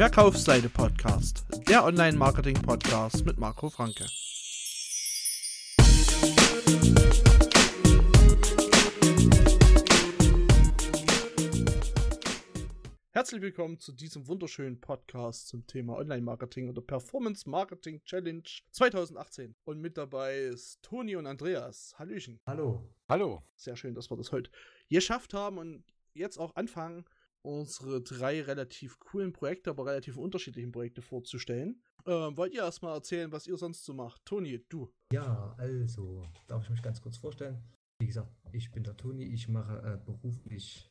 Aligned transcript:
Verkaufsseite 0.00 0.70
Podcast, 0.70 1.44
der 1.68 1.84
Online-Marketing-Podcast 1.84 3.26
mit 3.26 3.36
Marco 3.36 3.68
Franke. 3.68 4.06
Herzlich 13.10 13.42
willkommen 13.42 13.78
zu 13.78 13.92
diesem 13.92 14.26
wunderschönen 14.26 14.80
Podcast 14.80 15.48
zum 15.48 15.66
Thema 15.66 15.98
Online-Marketing 15.98 16.70
oder 16.70 16.80
Performance 16.80 17.46
Marketing 17.46 18.02
Challenge 18.04 18.48
2018. 18.70 19.54
Und 19.64 19.82
mit 19.82 19.98
dabei 19.98 20.44
ist 20.44 20.80
Toni 20.80 21.14
und 21.16 21.26
Andreas. 21.26 21.94
Hallöchen. 21.98 22.40
Hallo. 22.46 22.88
Hallo. 23.06 23.42
Sehr 23.54 23.76
schön, 23.76 23.94
dass 23.94 24.10
wir 24.10 24.16
das 24.16 24.32
heute 24.32 24.50
geschafft 24.88 25.34
haben 25.34 25.58
und 25.58 25.84
jetzt 26.14 26.38
auch 26.38 26.56
anfangen, 26.56 27.04
unsere 27.42 28.02
drei 28.02 28.42
relativ 28.42 28.98
coolen 28.98 29.32
Projekte, 29.32 29.70
aber 29.70 29.86
relativ 29.86 30.16
unterschiedlichen 30.16 30.72
Projekte 30.72 31.02
vorzustellen. 31.02 31.82
Ähm, 32.06 32.36
wollt 32.36 32.54
ihr 32.54 32.62
erstmal 32.62 32.94
erzählen, 32.94 33.32
was 33.32 33.46
ihr 33.46 33.56
sonst 33.56 33.84
so 33.84 33.94
macht? 33.94 34.24
Toni, 34.24 34.64
du. 34.68 34.90
Ja, 35.12 35.54
also, 35.58 36.26
darf 36.46 36.64
ich 36.64 36.70
mich 36.70 36.82
ganz 36.82 37.00
kurz 37.00 37.16
vorstellen? 37.16 37.62
Wie 38.00 38.06
gesagt, 38.06 38.30
ich 38.52 38.70
bin 38.72 38.82
der 38.82 38.96
Toni, 38.96 39.24
ich 39.24 39.48
mache 39.48 39.78
äh, 39.82 39.98
beruflich 40.04 40.90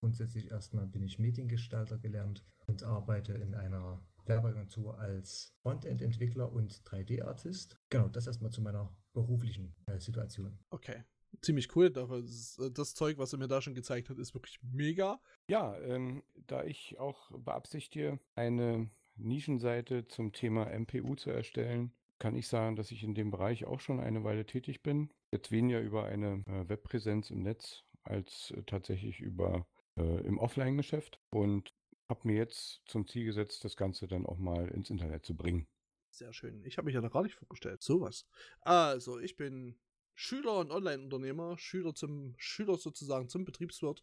grundsätzlich 0.00 0.50
erstmal 0.50 0.86
bin 0.86 1.02
ich 1.02 1.18
Mediengestalter 1.18 1.98
gelernt 1.98 2.44
und 2.66 2.82
arbeite 2.82 3.34
in 3.34 3.54
einer 3.54 4.00
Werbeagentur 4.26 4.98
als 4.98 5.54
Frontend-Entwickler 5.62 6.52
und 6.52 6.82
3D-Artist. 6.84 7.78
Genau, 7.90 8.08
das 8.08 8.26
erstmal 8.26 8.50
zu 8.50 8.60
meiner 8.60 8.94
beruflichen 9.14 9.74
äh, 9.86 9.98
Situation. 9.98 10.58
Okay, 10.70 11.02
ziemlich 11.40 11.74
cool. 11.76 11.90
Das, 11.90 12.58
äh, 12.58 12.70
das 12.70 12.94
Zeug, 12.94 13.18
was 13.18 13.32
er 13.32 13.38
mir 13.38 13.48
da 13.48 13.60
schon 13.60 13.74
gezeigt 13.74 14.10
hat, 14.10 14.18
ist 14.18 14.34
wirklich 14.34 14.58
mega. 14.62 15.20
Ja, 15.48 15.78
ähm, 15.80 16.22
da 16.46 16.64
ich 16.64 16.98
auch 16.98 17.30
beabsichtige, 17.30 18.18
eine 18.34 18.90
Nischenseite 19.16 20.06
zum 20.08 20.32
Thema 20.32 20.66
MPU 20.70 21.14
zu 21.16 21.30
erstellen, 21.30 21.92
kann 22.18 22.34
ich 22.34 22.48
sagen, 22.48 22.76
dass 22.76 22.90
ich 22.90 23.04
in 23.04 23.14
dem 23.14 23.30
Bereich 23.30 23.64
auch 23.64 23.80
schon 23.80 24.00
eine 24.00 24.24
Weile 24.24 24.44
tätig 24.44 24.82
bin. 24.82 25.10
Jetzt 25.32 25.50
weniger 25.50 25.80
über 25.80 26.04
eine 26.04 26.42
äh, 26.46 26.68
Webpräsenz 26.68 27.30
im 27.30 27.42
Netz 27.42 27.84
als 28.02 28.52
äh, 28.52 28.62
tatsächlich 28.64 29.20
über 29.20 29.66
äh, 29.96 30.20
im 30.26 30.38
Offline-Geschäft 30.38 31.20
und 31.30 31.72
habe 32.08 32.26
mir 32.26 32.36
jetzt 32.36 32.80
zum 32.86 33.06
Ziel 33.06 33.26
gesetzt, 33.26 33.64
das 33.64 33.76
Ganze 33.76 34.08
dann 34.08 34.26
auch 34.26 34.38
mal 34.38 34.68
ins 34.68 34.90
Internet 34.90 35.26
zu 35.26 35.36
bringen. 35.36 35.66
Sehr 36.10 36.32
schön. 36.32 36.64
Ich 36.64 36.78
habe 36.78 36.86
mich 36.86 36.94
ja 36.94 37.00
noch 37.00 37.12
gar 37.12 37.22
nicht 37.22 37.34
vorgestellt. 37.34 37.82
Sowas. 37.82 38.26
Also, 38.62 39.18
ich 39.18 39.36
bin 39.36 39.78
Schüler 40.20 40.58
und 40.58 40.72
Online-Unternehmer, 40.72 41.56
Schüler 41.58 41.94
zum 41.94 42.34
Schüler 42.38 42.76
sozusagen 42.76 43.28
zum 43.28 43.44
Betriebswirt 43.44 44.02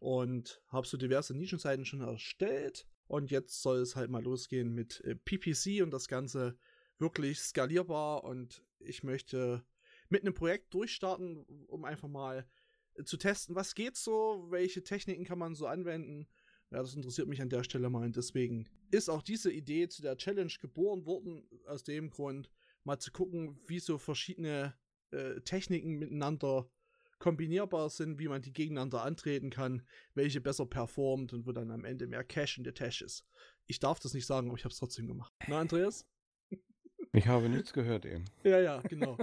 und 0.00 0.60
habe 0.66 0.88
so 0.88 0.96
diverse 0.96 1.36
Nischenseiten 1.36 1.84
schon 1.84 2.00
erstellt. 2.00 2.84
Und 3.06 3.30
jetzt 3.30 3.62
soll 3.62 3.78
es 3.78 3.94
halt 3.94 4.10
mal 4.10 4.24
losgehen 4.24 4.74
mit 4.74 5.00
äh, 5.02 5.14
PPC 5.14 5.80
und 5.84 5.92
das 5.92 6.08
Ganze 6.08 6.58
wirklich 6.98 7.38
skalierbar. 7.38 8.24
Und 8.24 8.64
ich 8.80 9.04
möchte 9.04 9.64
mit 10.08 10.22
einem 10.22 10.34
Projekt 10.34 10.74
durchstarten, 10.74 11.46
um 11.68 11.84
einfach 11.84 12.08
mal 12.08 12.44
äh, 12.94 13.04
zu 13.04 13.16
testen, 13.16 13.54
was 13.54 13.76
geht 13.76 13.96
so, 13.96 14.48
welche 14.50 14.82
Techniken 14.82 15.24
kann 15.24 15.38
man 15.38 15.54
so 15.54 15.68
anwenden. 15.68 16.26
Ja, 16.72 16.78
das 16.78 16.96
interessiert 16.96 17.28
mich 17.28 17.40
an 17.40 17.50
der 17.50 17.62
Stelle 17.62 17.88
mal. 17.88 18.04
Und 18.04 18.16
deswegen 18.16 18.68
ist 18.90 19.08
auch 19.08 19.22
diese 19.22 19.52
Idee 19.52 19.86
zu 19.86 20.02
der 20.02 20.16
Challenge 20.16 20.52
geboren 20.60 21.06
worden, 21.06 21.46
aus 21.66 21.84
dem 21.84 22.10
Grund, 22.10 22.50
mal 22.82 22.98
zu 22.98 23.12
gucken, 23.12 23.60
wie 23.68 23.78
so 23.78 23.96
verschiedene 23.96 24.74
äh, 25.12 25.40
Techniken 25.42 25.98
miteinander 25.98 26.68
kombinierbar 27.18 27.88
sind, 27.88 28.18
wie 28.18 28.26
man 28.26 28.42
die 28.42 28.52
gegeneinander 28.52 29.02
antreten 29.02 29.50
kann, 29.50 29.86
welche 30.14 30.40
besser 30.40 30.66
performt 30.66 31.32
und 31.32 31.46
wo 31.46 31.52
dann 31.52 31.70
am 31.70 31.84
Ende 31.84 32.08
mehr 32.08 32.24
Cash 32.24 32.58
in 32.58 32.64
der 32.64 32.74
Tasche 32.74 33.04
ist. 33.04 33.24
Ich 33.66 33.78
darf 33.78 34.00
das 34.00 34.12
nicht 34.12 34.26
sagen, 34.26 34.48
aber 34.48 34.58
ich 34.58 34.64
habe 34.64 34.72
es 34.72 34.78
trotzdem 34.78 35.06
gemacht. 35.06 35.32
Na, 35.46 35.60
Andreas? 35.60 36.06
Ich 37.14 37.26
habe 37.26 37.48
nichts 37.50 37.74
gehört 37.74 38.06
eben. 38.06 38.24
Ja, 38.42 38.58
ja, 38.58 38.80
genau. 38.80 39.18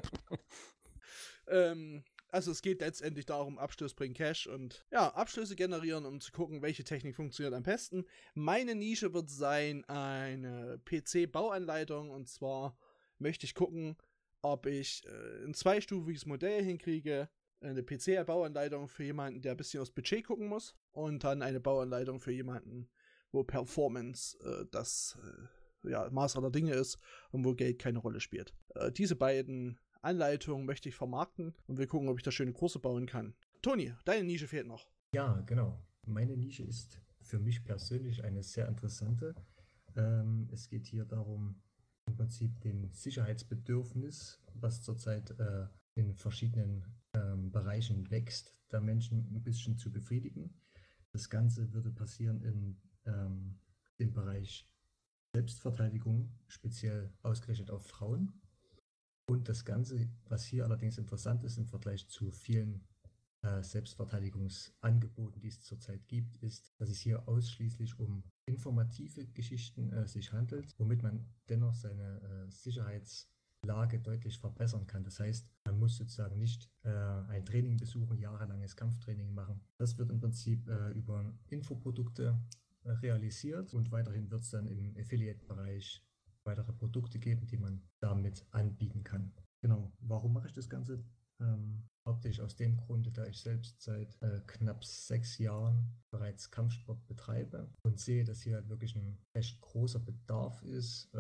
ähm, 1.47 2.03
also 2.31 2.51
es 2.51 2.61
geht 2.61 2.81
letztendlich 2.81 3.25
darum, 3.25 3.57
Abschluss 3.57 3.95
bringen 3.95 4.13
Cash 4.13 4.45
und 4.45 4.85
ja, 4.91 5.09
Abschlüsse 5.09 5.55
generieren, 5.55 6.05
um 6.05 6.21
zu 6.21 6.31
gucken, 6.31 6.61
welche 6.61 6.83
Technik 6.83 7.15
funktioniert 7.15 7.55
am 7.55 7.63
besten. 7.63 8.05
Meine 8.35 8.75
Nische 8.75 9.13
wird 9.13 9.29
sein 9.29 9.83
eine 9.85 10.79
PC-Bauanleitung 10.85 12.11
und 12.11 12.27
zwar 12.29 12.77
möchte 13.17 13.45
ich 13.45 13.55
gucken, 13.55 13.97
ob 14.41 14.65
ich 14.65 15.03
äh, 15.05 15.45
ein 15.45 15.53
zweistufiges 15.53 16.25
Modell 16.25 16.63
hinkriege, 16.63 17.29
eine 17.61 17.83
PC-Bauanleitung 17.83 18.87
für 18.87 19.03
jemanden, 19.03 19.41
der 19.41 19.51
ein 19.51 19.57
bisschen 19.57 19.81
aufs 19.81 19.91
Budget 19.91 20.25
gucken 20.25 20.47
muss 20.47 20.75
und 20.91 21.23
dann 21.23 21.41
eine 21.41 21.59
Bauanleitung 21.59 22.19
für 22.19 22.31
jemanden, 22.31 22.89
wo 23.31 23.43
Performance 23.43 24.37
äh, 24.43 24.65
das 24.71 25.17
äh, 25.83 25.91
ja, 25.91 26.09
Maß 26.09 26.37
aller 26.37 26.51
Dinge 26.51 26.73
ist 26.73 26.97
und 27.31 27.43
wo 27.43 27.53
Geld 27.53 27.79
keine 27.79 27.99
Rolle 27.99 28.21
spielt. 28.21 28.53
Äh, 28.75 28.91
diese 28.91 29.15
beiden 29.15 29.79
Anleitungen 30.01 30.65
möchte 30.65 30.89
ich 30.89 30.95
vermarkten 30.95 31.53
und 31.67 31.77
wir 31.77 31.87
gucken, 31.87 32.09
ob 32.09 32.17
ich 32.17 32.23
da 32.23 32.31
schöne 32.31 32.53
Kurse 32.53 32.79
bauen 32.79 33.05
kann. 33.05 33.35
Toni, 33.61 33.93
deine 34.05 34.23
Nische 34.23 34.47
fehlt 34.47 34.67
noch. 34.67 34.89
Ja, 35.13 35.41
genau. 35.45 35.77
Meine 36.05 36.37
Nische 36.37 36.63
ist 36.63 36.99
für 37.21 37.39
mich 37.39 37.63
persönlich 37.63 38.23
eine 38.23 38.41
sehr 38.41 38.67
interessante. 38.67 39.35
Ähm, 39.95 40.47
es 40.51 40.69
geht 40.69 40.85
hier 40.85 41.03
darum, 41.03 41.61
im 42.09 42.15
Prinzip 42.15 42.59
dem 42.61 42.91
Sicherheitsbedürfnis, 42.91 44.41
was 44.55 44.81
zurzeit 44.81 45.31
äh, 45.39 45.67
in 45.95 46.15
verschiedenen 46.15 46.85
ähm, 47.13 47.51
Bereichen 47.51 48.09
wächst, 48.09 48.57
der 48.71 48.81
Menschen 48.81 49.29
ein 49.33 49.43
bisschen 49.43 49.77
zu 49.77 49.91
befriedigen. 49.91 50.53
Das 51.11 51.29
Ganze 51.29 51.71
würde 51.73 51.91
passieren 51.91 52.41
in 52.41 52.81
ähm, 53.05 53.59
dem 53.99 54.11
Bereich 54.11 54.67
Selbstverteidigung, 55.35 56.31
speziell 56.47 57.13
ausgerichtet 57.21 57.69
auf 57.69 57.85
Frauen. 57.85 58.41
Und 59.27 59.47
das 59.47 59.63
Ganze, 59.63 60.09
was 60.27 60.43
hier 60.45 60.63
allerdings 60.63 60.97
interessant 60.97 61.43
ist 61.43 61.57
im 61.57 61.67
Vergleich 61.67 62.07
zu 62.07 62.31
vielen 62.31 62.87
Selbstverteidigungsangeboten, 63.61 65.41
die 65.41 65.47
es 65.47 65.61
zurzeit 65.61 66.07
gibt, 66.07 66.37
ist, 66.37 66.73
dass 66.77 66.89
es 66.89 66.99
hier 66.99 67.27
ausschließlich 67.27 67.97
um 67.97 68.23
informative 68.45 69.25
Geschichten 69.27 69.91
äh, 69.93 70.07
sich 70.07 70.33
handelt, 70.33 70.73
womit 70.77 71.03
man 71.03 71.25
dennoch 71.47 71.73
seine 71.73 72.19
äh, 72.21 72.51
Sicherheitslage 72.51 73.99
deutlich 73.99 74.39
verbessern 74.39 74.87
kann. 74.87 75.03
Das 75.03 75.19
heißt, 75.19 75.47
man 75.65 75.79
muss 75.79 75.97
sozusagen 75.97 76.37
nicht 76.37 76.69
äh, 76.83 76.89
ein 76.89 77.45
Training 77.45 77.77
besuchen, 77.77 78.17
jahrelanges 78.17 78.75
Kampftraining 78.75 79.33
machen. 79.33 79.61
Das 79.77 79.97
wird 79.97 80.09
im 80.09 80.19
Prinzip 80.19 80.67
äh, 80.67 80.91
über 80.91 81.33
Infoprodukte 81.47 82.37
äh, 82.83 82.91
realisiert 82.91 83.73
und 83.73 83.91
weiterhin 83.91 84.29
wird 84.31 84.41
es 84.41 84.49
dann 84.49 84.67
im 84.67 84.95
Affiliate-Bereich 84.97 86.03
weitere 86.43 86.73
Produkte 86.73 87.19
geben, 87.19 87.45
die 87.45 87.57
man 87.57 87.83
damit 87.99 88.45
anbieten 88.51 89.03
kann. 89.03 89.31
Genau, 89.61 89.91
warum 89.99 90.33
mache 90.33 90.47
ich 90.47 90.53
das 90.53 90.69
Ganze? 90.69 91.03
Ähm, 91.39 91.89
hauptsächlich 92.05 92.41
aus 92.41 92.55
dem 92.55 92.77
Grunde, 92.77 93.11
da 93.11 93.25
ich 93.25 93.41
selbst 93.41 93.81
seit 93.81 94.21
äh, 94.21 94.41
knapp 94.47 94.83
sechs 94.83 95.37
Jahren 95.37 96.01
bereits 96.09 96.51
Kampfsport 96.51 97.05
betreibe 97.07 97.71
und 97.83 97.99
sehe, 97.99 98.23
dass 98.23 98.41
hier 98.41 98.55
halt 98.55 98.69
wirklich 98.69 98.95
ein 98.95 99.19
recht 99.35 99.61
großer 99.61 99.99
Bedarf 99.99 100.61
ist 100.63 101.13
äh, 101.13 101.17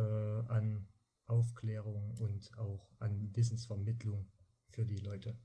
an 0.47 0.87
Aufklärung 1.25 2.17
und 2.17 2.57
auch 2.57 2.89
an 2.99 3.35
Wissensvermittlung 3.35 4.31
für 4.71 4.85
die 4.85 4.97
Leute. 4.97 5.37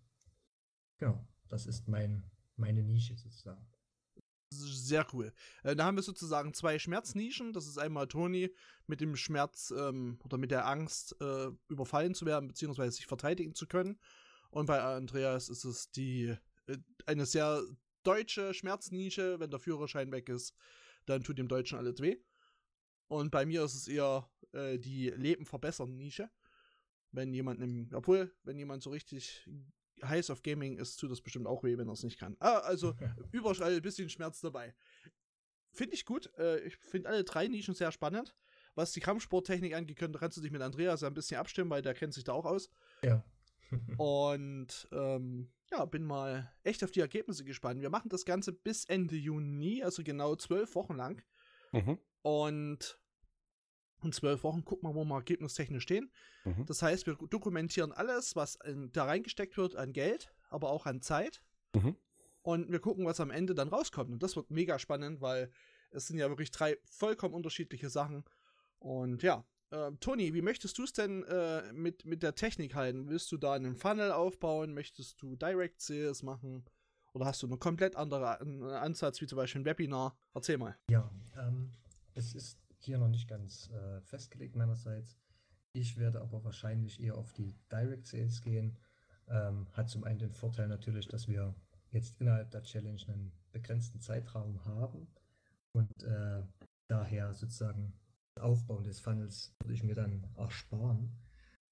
Genau, 0.98 1.26
das 1.48 1.66
ist 1.66 1.88
mein, 1.88 2.30
meine 2.56 2.82
Nische 2.82 3.16
sozusagen 3.16 3.66
sehr 4.56 5.06
cool. 5.12 5.32
Äh, 5.62 5.76
da 5.76 5.84
haben 5.84 5.96
wir 5.96 6.02
sozusagen 6.02 6.54
zwei 6.54 6.78
Schmerznischen. 6.78 7.52
Das 7.52 7.66
ist 7.66 7.78
einmal 7.78 8.08
Toni 8.08 8.54
mit 8.86 9.00
dem 9.00 9.16
Schmerz 9.16 9.72
ähm, 9.76 10.18
oder 10.22 10.38
mit 10.38 10.50
der 10.50 10.66
Angst, 10.66 11.16
äh, 11.20 11.48
überfallen 11.68 12.14
zu 12.14 12.26
werden, 12.26 12.48
beziehungsweise 12.48 12.92
sich 12.92 13.06
verteidigen 13.06 13.54
zu 13.54 13.66
können. 13.66 13.98
Und 14.54 14.66
bei 14.66 14.80
Andreas 14.80 15.48
ist 15.48 15.64
es 15.64 15.90
die 15.90 16.32
äh, 16.66 16.78
eine 17.06 17.26
sehr 17.26 17.60
deutsche 18.04 18.54
Schmerznische. 18.54 19.40
Wenn 19.40 19.50
der 19.50 19.58
Führerschein 19.58 20.12
weg 20.12 20.28
ist, 20.28 20.54
dann 21.06 21.24
tut 21.24 21.38
dem 21.38 21.48
Deutschen 21.48 21.76
alles 21.76 22.00
weh. 22.00 22.18
Und 23.08 23.32
bei 23.32 23.46
mir 23.46 23.64
ist 23.64 23.74
es 23.74 23.88
eher 23.88 24.30
äh, 24.52 24.78
die 24.78 25.10
Leben 25.10 25.44
verbessern 25.44 25.96
Nische. 25.96 26.30
Wenn 27.10 27.34
jemand 27.34 27.60
im, 27.62 27.90
obwohl, 27.92 28.32
wenn 28.44 28.56
jemand 28.56 28.84
so 28.84 28.90
richtig 28.90 29.48
heiß 30.04 30.30
auf 30.30 30.42
Gaming 30.42 30.78
ist, 30.78 30.98
tut 30.98 31.10
das 31.10 31.20
bestimmt 31.20 31.48
auch 31.48 31.64
weh, 31.64 31.76
wenn 31.76 31.88
er 31.88 31.94
es 31.94 32.04
nicht 32.04 32.20
kann. 32.20 32.36
Ah, 32.38 32.58
also 32.58 32.94
überall 33.32 33.74
ein 33.74 33.82
bisschen 33.82 34.08
Schmerz 34.08 34.40
dabei. 34.40 34.72
Finde 35.72 35.94
ich 35.94 36.04
gut. 36.04 36.32
Äh, 36.38 36.60
ich 36.60 36.76
finde 36.76 37.08
alle 37.08 37.24
drei 37.24 37.48
Nischen 37.48 37.74
sehr 37.74 37.90
spannend. 37.90 38.36
Was 38.76 38.92
die 38.92 39.00
Kampfsporttechnik 39.00 39.74
angeht, 39.74 39.98
kannst 39.98 40.36
du 40.36 40.40
dich 40.40 40.52
mit 40.52 40.62
Andreas 40.62 41.02
ein 41.02 41.14
bisschen 41.14 41.38
abstimmen, 41.38 41.70
weil 41.70 41.82
der 41.82 41.94
kennt 41.94 42.14
sich 42.14 42.22
da 42.22 42.32
auch 42.32 42.44
aus. 42.44 42.70
Ja. 43.02 43.24
Und 43.98 44.88
ähm, 44.92 45.52
ja, 45.70 45.84
bin 45.84 46.04
mal 46.04 46.52
echt 46.62 46.84
auf 46.84 46.90
die 46.90 47.00
Ergebnisse 47.00 47.44
gespannt. 47.44 47.80
Wir 47.80 47.90
machen 47.90 48.08
das 48.08 48.24
Ganze 48.24 48.52
bis 48.52 48.84
Ende 48.84 49.16
Juni, 49.16 49.82
also 49.82 50.02
genau 50.02 50.36
zwölf 50.36 50.74
Wochen 50.74 50.94
lang. 50.94 51.22
Mhm. 51.72 51.98
Und 52.22 52.98
in 54.02 54.12
zwölf 54.12 54.44
Wochen 54.44 54.64
gucken 54.64 54.88
wir, 54.88 54.94
wo 54.94 55.04
wir 55.04 55.14
ergebnistechnisch 55.16 55.82
stehen. 55.82 56.12
Mhm. 56.44 56.66
Das 56.66 56.82
heißt, 56.82 57.06
wir 57.06 57.14
dokumentieren 57.14 57.92
alles, 57.92 58.36
was 58.36 58.56
in, 58.64 58.92
da 58.92 59.04
reingesteckt 59.04 59.56
wird 59.56 59.76
an 59.76 59.92
Geld, 59.92 60.32
aber 60.50 60.70
auch 60.70 60.86
an 60.86 61.00
Zeit. 61.00 61.42
Mhm. 61.74 61.96
Und 62.42 62.70
wir 62.70 62.80
gucken, 62.80 63.06
was 63.06 63.20
am 63.20 63.30
Ende 63.30 63.54
dann 63.54 63.68
rauskommt. 63.68 64.10
Und 64.10 64.22
das 64.22 64.36
wird 64.36 64.50
mega 64.50 64.78
spannend, 64.78 65.20
weil 65.20 65.50
Es 65.90 66.08
sind 66.08 66.18
ja 66.18 66.28
wirklich 66.28 66.50
drei 66.50 66.76
vollkommen 66.84 67.34
unterschiedliche 67.34 67.88
Sachen. 67.88 68.24
Und 68.80 69.22
ja, 69.22 69.46
äh, 69.74 69.92
Toni, 70.00 70.34
wie 70.34 70.42
möchtest 70.42 70.78
du 70.78 70.84
es 70.84 70.92
denn 70.92 71.24
äh, 71.24 71.72
mit, 71.72 72.04
mit 72.04 72.22
der 72.22 72.34
Technik 72.34 72.74
halten? 72.74 73.08
Willst 73.08 73.30
du 73.32 73.36
da 73.36 73.54
einen 73.54 73.74
Funnel 73.74 74.12
aufbauen? 74.12 74.74
Möchtest 74.74 75.20
du 75.20 75.36
Direct 75.36 75.80
Sales 75.80 76.22
machen? 76.22 76.64
Oder 77.12 77.26
hast 77.26 77.42
du 77.42 77.46
einen 77.46 77.58
komplett 77.58 77.96
anderen 77.96 78.64
Ansatz, 78.64 79.20
wie 79.20 79.26
zum 79.26 79.36
Beispiel 79.36 79.62
ein 79.62 79.64
Webinar? 79.64 80.16
Erzähl 80.32 80.58
mal. 80.58 80.76
Ja, 80.90 81.10
ähm, 81.36 81.70
es 82.14 82.34
ist 82.34 82.58
hier 82.78 82.98
noch 82.98 83.08
nicht 83.08 83.28
ganz 83.28 83.70
äh, 83.70 84.00
festgelegt 84.02 84.56
meinerseits. 84.56 85.16
Ich 85.72 85.96
werde 85.96 86.20
aber 86.20 86.44
wahrscheinlich 86.44 87.00
eher 87.00 87.16
auf 87.16 87.32
die 87.32 87.54
Direct 87.70 88.06
Sales 88.06 88.42
gehen. 88.42 88.76
Ähm, 89.28 89.66
hat 89.72 89.88
zum 89.88 90.04
einen 90.04 90.18
den 90.18 90.32
Vorteil 90.32 90.68
natürlich, 90.68 91.08
dass 91.08 91.28
wir 91.28 91.54
jetzt 91.90 92.20
innerhalb 92.20 92.50
der 92.50 92.62
Challenge 92.62 93.00
einen 93.08 93.32
begrenzten 93.52 94.00
Zeitraum 94.00 94.64
haben 94.64 95.06
und 95.72 96.02
äh, 96.02 96.42
daher 96.88 97.32
sozusagen 97.32 97.94
Aufbauen 98.40 98.84
des 98.84 99.00
Funnels 99.00 99.54
würde 99.62 99.74
ich 99.74 99.82
mir 99.82 99.94
dann 99.94 100.26
ersparen. 100.36 101.12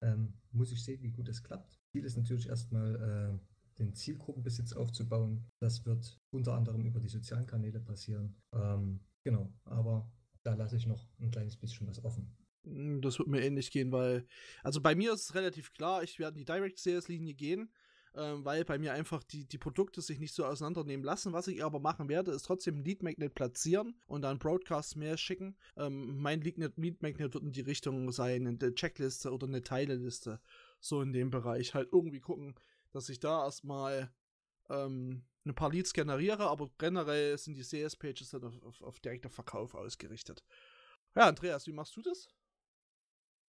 Ähm, 0.01 0.33
muss 0.51 0.71
ich 0.71 0.83
sehen, 0.83 1.01
wie 1.01 1.11
gut 1.11 1.29
es 1.29 1.43
klappt. 1.43 1.79
Ziel 1.91 2.03
ist 2.03 2.17
natürlich 2.17 2.49
erstmal 2.49 2.95
äh, 2.95 3.79
den 3.79 3.93
Zielgruppenbesitz 3.93 4.73
aufzubauen. 4.73 5.45
Das 5.59 5.85
wird 5.85 6.19
unter 6.31 6.53
anderem 6.53 6.85
über 6.85 6.99
die 6.99 7.07
sozialen 7.07 7.45
Kanäle 7.45 7.79
passieren. 7.79 8.35
Ähm, 8.53 8.99
genau, 9.23 9.53
aber 9.65 10.11
da 10.43 10.55
lasse 10.55 10.75
ich 10.77 10.87
noch 10.87 11.07
ein 11.19 11.31
kleines 11.31 11.55
bisschen 11.57 11.87
was 11.87 12.03
offen. 12.03 12.35
Das 13.01 13.19
wird 13.19 13.27
mir 13.27 13.41
ähnlich 13.41 13.71
gehen, 13.71 13.91
weil, 13.91 14.25
also 14.61 14.81
bei 14.81 14.95
mir 14.95 15.13
ist 15.13 15.23
es 15.23 15.35
relativ 15.35 15.73
klar, 15.73 16.01
ich 16.01 16.17
werde 16.17 16.35
in 16.35 16.45
die 16.45 16.45
Direct 16.45 16.79
Sales 16.79 17.09
Linie 17.09 17.33
gehen, 17.33 17.73
ähm, 18.15 18.45
weil 18.45 18.63
bei 18.65 18.77
mir 18.77 18.93
einfach 18.93 19.23
die, 19.23 19.45
die 19.45 19.57
Produkte 19.57 20.01
sich 20.01 20.19
nicht 20.19 20.33
so 20.33 20.45
auseinandernehmen 20.45 21.03
lassen. 21.03 21.33
Was 21.33 21.47
ich 21.47 21.63
aber 21.63 21.79
machen 21.79 22.09
werde, 22.09 22.31
ist 22.31 22.43
trotzdem 22.43 22.77
ein 22.77 22.83
Lead 22.83 23.03
Magnet 23.03 23.33
platzieren 23.33 23.95
und 24.07 24.21
dann 24.21 24.39
Broadcast 24.39 24.95
mehr 24.95 25.17
schicken. 25.17 25.55
Ähm, 25.77 26.19
mein 26.19 26.41
Lead 26.41 26.57
Magnet 26.57 27.33
wird 27.33 27.43
in 27.43 27.51
die 27.51 27.61
Richtung 27.61 28.11
sein, 28.11 28.47
eine 28.47 28.75
Checkliste 28.75 29.31
oder 29.31 29.47
eine 29.47 29.63
Teileliste. 29.63 30.39
So 30.79 31.01
in 31.01 31.13
dem 31.13 31.31
Bereich. 31.31 31.73
Halt 31.73 31.89
irgendwie 31.91 32.19
gucken, 32.19 32.55
dass 32.91 33.09
ich 33.09 33.19
da 33.19 33.45
erstmal 33.45 34.11
ähm, 34.69 35.23
ein 35.45 35.55
paar 35.55 35.71
Leads 35.71 35.93
generiere, 35.93 36.47
aber 36.47 36.69
generell 36.77 37.37
sind 37.37 37.55
die 37.55 37.63
CS-Pages 37.63 38.29
dann 38.29 38.43
auf, 38.43 38.63
auf, 38.63 38.81
auf 38.81 38.99
direkter 38.99 39.29
Verkauf 39.29 39.75
ausgerichtet. 39.75 40.43
Ja, 41.15 41.27
Andreas, 41.27 41.67
wie 41.67 41.73
machst 41.73 41.95
du 41.95 42.01
das? 42.01 42.29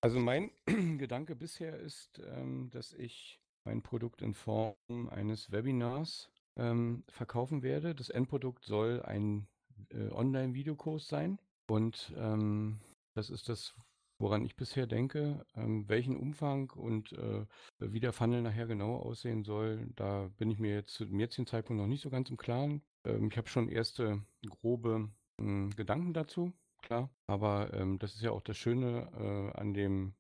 Also 0.01 0.19
mein 0.19 0.51
Gedanke 0.99 1.37
bisher 1.37 1.79
ist, 1.79 2.21
ähm, 2.25 2.71
dass 2.71 2.93
ich 2.93 3.42
mein 3.65 3.83
Produkt 3.83 4.23
in 4.23 4.35
Form 4.35 4.75
eines 5.11 5.51
Webinars 5.53 6.31
ähm, 6.57 7.05
verkaufen 7.09 7.63
werde. 7.63 7.95
Das 7.95 8.11
Endprodukt 8.11 8.65
soll 8.65 9.03
ein 9.03 9.47
äh, 9.91 10.11
Online-Videokurs 10.11 11.09
sein. 11.09 11.39
Und 11.69 12.13
ähm, 12.17 12.79
das 13.15 13.31
ist 13.31 13.49
das, 13.49 13.75
woran 14.19 14.45
ich 14.45 14.57
bisher 14.57 14.87
denke. 14.87 15.45
Ähm, 15.55 15.89
welchen 15.89 16.17
Umfang 16.17 16.71
und 16.71 17.13
äh, 17.13 17.47
wie 17.79 18.01
der 18.01 18.13
Funnel 18.13 18.43
nachher 18.43 18.67
genau 18.67 18.97
aussehen 18.97 19.45
soll, 19.45 19.87
da 19.97 20.29
bin 20.39 20.51
ich 20.51 20.59
mir 20.59 20.75
jetzt 20.75 20.95
zu 20.95 21.05
dem 21.05 21.21
jetzigen 21.21 21.47
Zeitpunkt 21.47 21.81
noch 21.81 21.89
nicht 21.89 22.03
so 22.03 22.11
ganz 22.11 22.31
im 22.31 22.37
Klaren. 22.37 22.83
Ähm, 23.05 23.29
ich 23.31 23.37
habe 23.37 23.49
schon 23.49 23.69
erste 23.69 24.23
grobe 24.49 25.09
äh, 25.41 25.69
Gedanken 25.69 26.13
dazu 26.13 26.53
klar. 26.83 27.11
Aber 27.27 27.73
ähm, 27.73 27.99
das 27.99 28.15
ist 28.15 28.23
ja 28.23 28.33
auch 28.33 28.43
das 28.43 28.57
Schöne 28.57 29.09
äh, 29.15 29.59
an 29.59 29.73
dem 29.73 30.15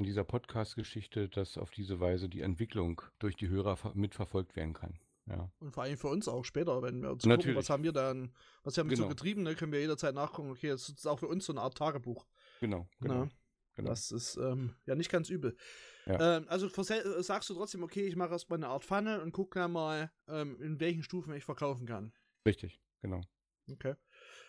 an 0.00 0.04
dieser 0.04 0.24
Podcast-Geschichte, 0.24 1.28
dass 1.28 1.58
auf 1.58 1.70
diese 1.70 2.00
Weise 2.00 2.30
die 2.30 2.40
Entwicklung 2.40 3.02
durch 3.18 3.36
die 3.36 3.48
Hörer 3.48 3.76
mitverfolgt 3.92 4.56
werden 4.56 4.72
kann. 4.72 4.98
Ja. 5.26 5.52
Und 5.60 5.72
vor 5.72 5.82
allem 5.82 5.98
für 5.98 6.08
uns 6.08 6.26
auch 6.26 6.42
später, 6.42 6.80
wenn 6.80 7.02
wir 7.02 7.10
uns 7.10 7.26
Natürlich. 7.26 7.48
gucken, 7.48 7.56
was 7.56 7.68
haben 7.68 7.82
wir 7.84 7.92
dann, 7.92 8.32
was 8.64 8.78
haben 8.78 8.88
wir 8.88 8.96
Genau. 8.96 9.08
so 9.08 9.14
getrieben, 9.14 9.42
ne, 9.42 9.54
können 9.54 9.72
wir 9.72 9.80
jederzeit 9.80 10.14
nachgucken, 10.14 10.50
okay, 10.50 10.68
das 10.68 10.88
ist 10.88 11.06
auch 11.06 11.18
für 11.18 11.28
uns 11.28 11.44
so 11.44 11.52
eine 11.52 11.60
Art 11.60 11.76
Tagebuch. 11.76 12.26
Genau, 12.60 12.88
genau. 12.98 13.24
Na, 13.24 13.30
genau. 13.74 13.90
Das 13.90 14.10
ist 14.10 14.38
ähm, 14.38 14.74
ja 14.86 14.94
nicht 14.94 15.10
ganz 15.10 15.28
übel. 15.28 15.54
Ja. 16.06 16.38
Ähm, 16.38 16.46
also 16.48 16.66
äh, 16.66 17.22
sagst 17.22 17.50
du 17.50 17.54
trotzdem, 17.54 17.82
okay, 17.82 18.06
ich 18.06 18.16
mache 18.16 18.30
erstmal 18.30 18.58
eine 18.58 18.68
Art 18.68 18.86
Funnel 18.86 19.20
und 19.20 19.32
gucke 19.32 19.58
dann 19.60 19.72
mal, 19.72 20.10
ähm, 20.28 20.58
in 20.62 20.80
welchen 20.80 21.02
Stufen 21.02 21.34
ich 21.34 21.44
verkaufen 21.44 21.84
kann. 21.84 22.14
Richtig, 22.46 22.80
genau. 23.02 23.20
Okay. 23.70 23.96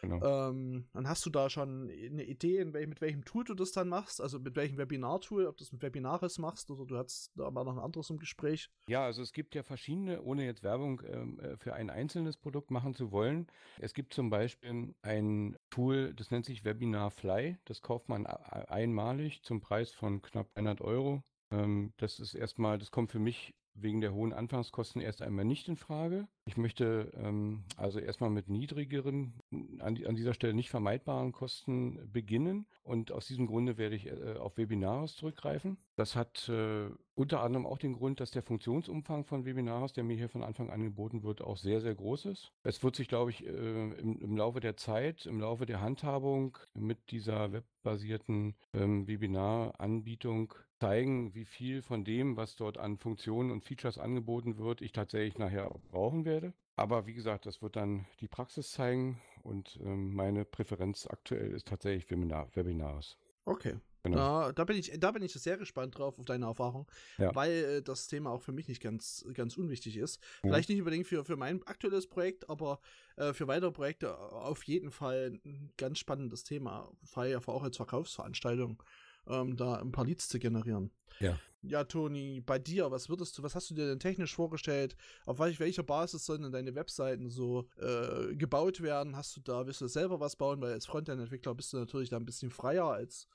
Genau. 0.02 0.50
Ähm, 0.50 0.88
dann 0.94 1.08
hast 1.08 1.26
du 1.26 1.30
da 1.30 1.50
schon 1.50 1.90
eine 1.90 2.24
Idee, 2.24 2.66
wel 2.74 2.88
mit 2.88 3.02
welchem 3.02 3.24
Tool 3.24 3.44
du 3.44 3.54
das 3.54 3.72
dann 3.72 3.90
machst, 3.90 4.22
also 4.22 4.40
mit 4.40 4.56
welchem 4.56 4.78
Webinar-Tool, 4.78 5.46
ob 5.46 5.58
du 5.58 5.64
das 5.64 5.72
mit 5.72 5.82
Webinaris 5.82 6.38
machst 6.38 6.70
oder 6.72 6.86
du 6.86 6.98
hast 6.98 7.32
da 7.36 7.50
mal 7.52 7.64
noch 7.64 7.78
ein 7.78 7.84
anderes 7.84 8.10
im 8.10 8.18
Gespräch. 8.18 8.70
Ja, 8.88 9.06
also 9.06 9.22
es 9.22 9.32
gibt 9.34 9.56
ja 9.56 9.64
verschiedene, 9.64 10.22
ohne 10.22 10.46
jetzt 10.46 10.64
Werbung 10.64 11.02
ähm, 11.08 11.40
äh, 11.40 11.58
für 11.58 11.74
ein 11.74 11.90
einzelnes 11.90 12.38
Produkt 12.38 12.72
machen 12.72 12.94
zu 12.94 13.12
wollen. 13.12 13.48
Es 13.80 13.94
gibt 13.94 14.14
zum 14.14 14.30
Beispiel 14.30 14.94
ein 15.02 15.58
Tool, 15.70 16.14
das 16.14 16.32
nennt 16.32 16.46
sich 16.46 16.66
Webinar 16.66 17.12
Fly. 17.12 17.58
Das 17.66 17.82
kauft 17.82 18.10
man 18.10 18.26
einmalig 18.26 19.44
zum 19.44 19.62
Preis 19.62 19.92
von 19.92 20.22
knapp 20.22 20.50
100 20.56 20.82
Euro. 20.82 21.24
Ähm, 21.52 21.94
das 21.98 22.20
ist 22.20 22.34
erstmal, 22.34 22.78
das 22.78 22.92
kommt 22.92 23.12
für 23.12 23.20
mich 23.20 23.54
wegen 23.74 24.02
der 24.02 24.14
hohen 24.14 24.34
Anfangskosten 24.34 25.02
erst 25.02 25.22
einmal 25.22 25.46
nicht 25.46 25.68
in 25.68 25.78
Frage. 25.78 26.28
Ich 26.46 26.58
möchte 26.58 27.12
ähm, 27.16 27.64
also 27.78 28.00
erstmal 28.00 28.30
mit 28.30 28.50
niedrigeren, 28.50 29.34
an, 29.80 30.04
an 30.06 30.16
dieser 30.16 30.34
Stelle 30.34 30.54
nicht 30.54 30.70
vermeidbaren 30.70 31.32
Kosten 31.32 32.00
beginnen. 32.12 32.66
Und 32.84 33.12
aus 33.12 33.28
diesem 33.28 33.48
Grunde 33.48 33.78
werde 33.78 33.96
ich 33.96 34.08
äh, 34.08 34.36
auf 34.38 34.58
Webinaris 34.58 35.16
zurückgreifen. 35.16 35.78
Das 35.96 36.16
hat 36.16 36.50
äh, 36.50 36.90
unter 37.14 37.44
anderem 37.44 37.66
auch 37.66 37.78
den 37.78 37.94
Grund, 37.94 38.20
dass 38.20 38.32
der 38.32 38.42
Funktionsumfang 38.42 39.26
von 39.26 39.46
Webinaris, 39.46 39.94
der 39.94 40.04
mir 40.04 40.16
hier 40.16 40.30
von 40.30 40.44
Anfang 40.44 40.70
an 40.70 40.84
geboten 40.84 41.24
wird, 41.24 41.42
auch 41.42 41.58
sehr, 41.58 41.82
sehr 41.82 41.96
groß 41.96 42.26
ist. 42.26 42.52
Es 42.64 42.84
wird 42.84 42.96
sich, 42.96 43.08
glaube 43.08 43.32
ich, 43.32 43.46
äh, 43.46 43.50
im, 43.50 44.20
im 44.20 44.38
Laufe 44.38 44.60
der 44.60 44.78
Zeit, 44.78 45.26
im 45.26 45.40
Laufe 45.40 45.66
der 45.66 45.82
Handhabung 45.82 46.58
mit 46.74 47.12
dieser 47.12 47.52
webbasierten 47.54 48.56
ähm, 48.74 49.08
Webinar-Anbietung 49.08 50.54
zeigen, 50.82 51.36
wie 51.36 51.46
viel 51.46 51.84
von 51.84 52.04
dem, 52.04 52.38
was 52.38 52.56
dort 52.56 52.80
an 52.80 52.98
Funktionen 52.98 53.52
und 53.52 53.64
Features 53.64 54.00
angeboten 54.00 54.58
wird, 54.58 54.82
ich 54.82 54.92
tatsächlich 54.92 55.38
nachher 55.38 55.70
auch 55.70 55.80
brauchen 55.92 56.26
werde. 56.26 56.54
Aber 56.76 57.06
wie 57.06 57.14
gesagt, 57.14 57.46
das 57.46 57.62
wird 57.62 57.76
dann 57.76 58.08
die 58.20 58.28
Praxis 58.28 58.72
zeigen 58.72 59.22
und 59.44 59.80
ähm, 59.84 60.16
meine 60.16 60.44
Präferenz 60.44 61.06
aktuell 61.06 61.52
ist 61.52 61.68
tatsächlich 61.68 62.10
Webinar, 62.10 62.50
Webinaris. 62.56 63.16
Okay. 63.46 63.76
Genau. 64.04 64.18
Da, 64.18 64.52
da, 64.54 64.64
bin 64.64 64.78
ich, 64.78 64.92
da 65.00 65.12
bin 65.12 65.22
ich 65.22 65.34
sehr 65.34 65.58
gespannt 65.58 65.96
drauf 65.96 66.18
auf 66.18 66.26
deine 66.26 66.48
Erfahrung, 66.48 66.88
Ja. 67.20 67.36
weil 67.36 67.52
äh, 67.52 67.82
das 67.84 68.08
Thema 68.08 68.32
auch 68.32 68.42
für 68.42 68.52
mich 68.52 68.68
nicht 68.68 68.82
ganz, 68.82 69.24
ganz 69.36 69.56
unwichtig 69.58 69.98
ist. 69.98 70.20
Mhm. 70.42 70.50
Vielleicht 70.50 70.70
nicht 70.70 70.80
unbedingt 70.80 71.06
für, 71.06 71.24
für 71.24 71.38
mein 71.38 71.62
aktuelles 71.68 72.08
Projekt, 72.08 72.50
aber 72.50 72.80
äh, 73.18 73.34
für 73.34 73.48
weitere 73.48 73.72
Projekte 73.72 74.18
auf 74.18 74.64
jeden 74.64 74.90
Fall 74.90 75.40
ein 75.46 75.72
ganz 75.78 76.00
spannendes 76.00 76.44
Thema, 76.44 76.92
vor 77.04 77.22
allem 77.24 77.40
auch 77.46 77.62
als 77.62 77.78
Verkaufsveranstaltung, 77.78 78.82
ähm, 79.28 79.56
da 79.58 79.76
ein 79.76 79.92
paar 79.92 80.06
Leads 80.06 80.28
zu 80.28 80.40
generieren. 80.40 80.92
Ja. 81.20 81.38
Ja, 81.64 81.84
Toni, 81.84 82.42
bei 82.42 82.58
dir, 82.58 82.90
was 82.90 83.08
würdest 83.08 83.38
du, 83.38 83.44
was 83.44 83.54
hast 83.54 83.70
du 83.70 83.76
dir 83.76 83.86
denn 83.86 84.00
technisch 84.00 84.34
vorgestellt? 84.34 84.96
Auf 85.28 85.38
welch, 85.38 85.60
welcher 85.60 85.84
Basis 85.84 86.26
sollen 86.26 86.42
denn 86.42 86.52
deine 86.52 86.74
Webseiten 86.74 87.30
so 87.30 87.70
äh, 87.78 88.36
gebaut 88.36 88.82
werden? 88.82 89.16
Hast 89.16 89.36
du 89.38 89.42
da, 89.42 89.68
willst 89.68 89.80
du 89.82 89.88
selber 89.88 90.20
was 90.20 90.36
bauen? 90.36 90.60
Weil 90.60 90.74
als 90.74 90.88
Frontend-Entwickler 90.88 91.54
bist 91.54 91.72
du 91.74 91.78
natürlich 91.78 92.10
da 92.10 92.18
ein 92.18 92.26
bisschen 92.26 92.50
freier 92.50 92.86
als 92.86 93.28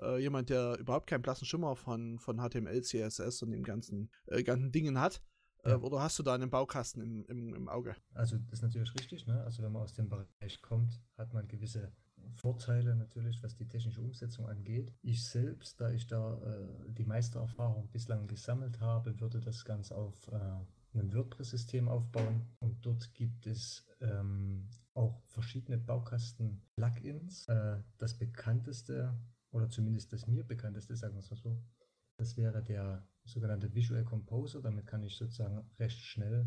äh, 0.00 0.18
jemand, 0.20 0.50
der 0.50 0.78
überhaupt 0.78 1.08
keinen 1.08 1.22
blassen 1.22 1.44
Schimmer 1.44 1.74
von, 1.74 2.20
von 2.20 2.36
HTML, 2.38 2.82
CSS 2.82 3.42
und 3.42 3.50
den 3.50 3.64
ganzen, 3.64 4.12
äh, 4.26 4.44
ganzen 4.44 4.70
Dingen 4.70 5.00
hat. 5.00 5.20
Äh, 5.64 5.70
Ja. 5.70 5.78
oder 5.78 6.02
hast 6.02 6.16
du 6.20 6.22
da 6.22 6.34
einen 6.34 6.50
Baukasten 6.50 7.02
im, 7.02 7.24
im, 7.26 7.52
im 7.54 7.68
Auge? 7.68 7.96
Also 8.14 8.36
das 8.36 8.60
ist 8.60 8.62
natürlich 8.62 8.94
richtig, 8.94 9.26
ne? 9.26 9.42
Also 9.42 9.60
wenn 9.64 9.72
man 9.72 9.82
aus 9.82 9.92
dem 9.94 10.08
Bereich 10.08 10.62
kommt, 10.62 11.00
hat 11.18 11.32
man 11.34 11.48
gewisse 11.48 11.92
Vorteile 12.36 12.94
natürlich, 12.96 13.42
was 13.42 13.54
die 13.56 13.68
technische 13.68 14.00
Umsetzung 14.00 14.46
angeht. 14.46 14.92
Ich 15.02 15.24
selbst, 15.24 15.80
da 15.80 15.90
ich 15.90 16.06
da 16.06 16.34
äh, 16.34 16.92
die 16.92 17.04
meiste 17.04 17.38
Erfahrung 17.38 17.88
bislang 17.90 18.26
gesammelt 18.26 18.80
habe, 18.80 19.18
würde 19.20 19.40
das 19.40 19.64
Ganze 19.64 19.96
auf 19.96 20.28
äh, 20.28 20.98
einem 20.98 21.12
WordPress-System 21.14 21.88
aufbauen 21.88 22.42
und 22.60 22.84
dort 22.84 23.14
gibt 23.14 23.46
es 23.46 23.86
ähm, 24.00 24.68
auch 24.94 25.22
verschiedene 25.26 25.78
Baukasten-Plugins. 25.78 27.48
Äh, 27.48 27.78
das 27.98 28.18
bekannteste 28.18 29.14
oder 29.50 29.68
zumindest 29.68 30.12
das 30.12 30.26
mir 30.26 30.44
bekannteste, 30.44 30.96
sagen 30.96 31.14
wir 31.14 31.20
es 31.20 31.30
mal 31.30 31.36
so, 31.36 31.62
das 32.16 32.36
wäre 32.36 32.62
der 32.62 33.06
sogenannte 33.24 33.74
Visual 33.74 34.04
Composer. 34.04 34.60
Damit 34.60 34.86
kann 34.86 35.02
ich 35.02 35.16
sozusagen 35.16 35.70
recht 35.78 36.00
schnell 36.00 36.46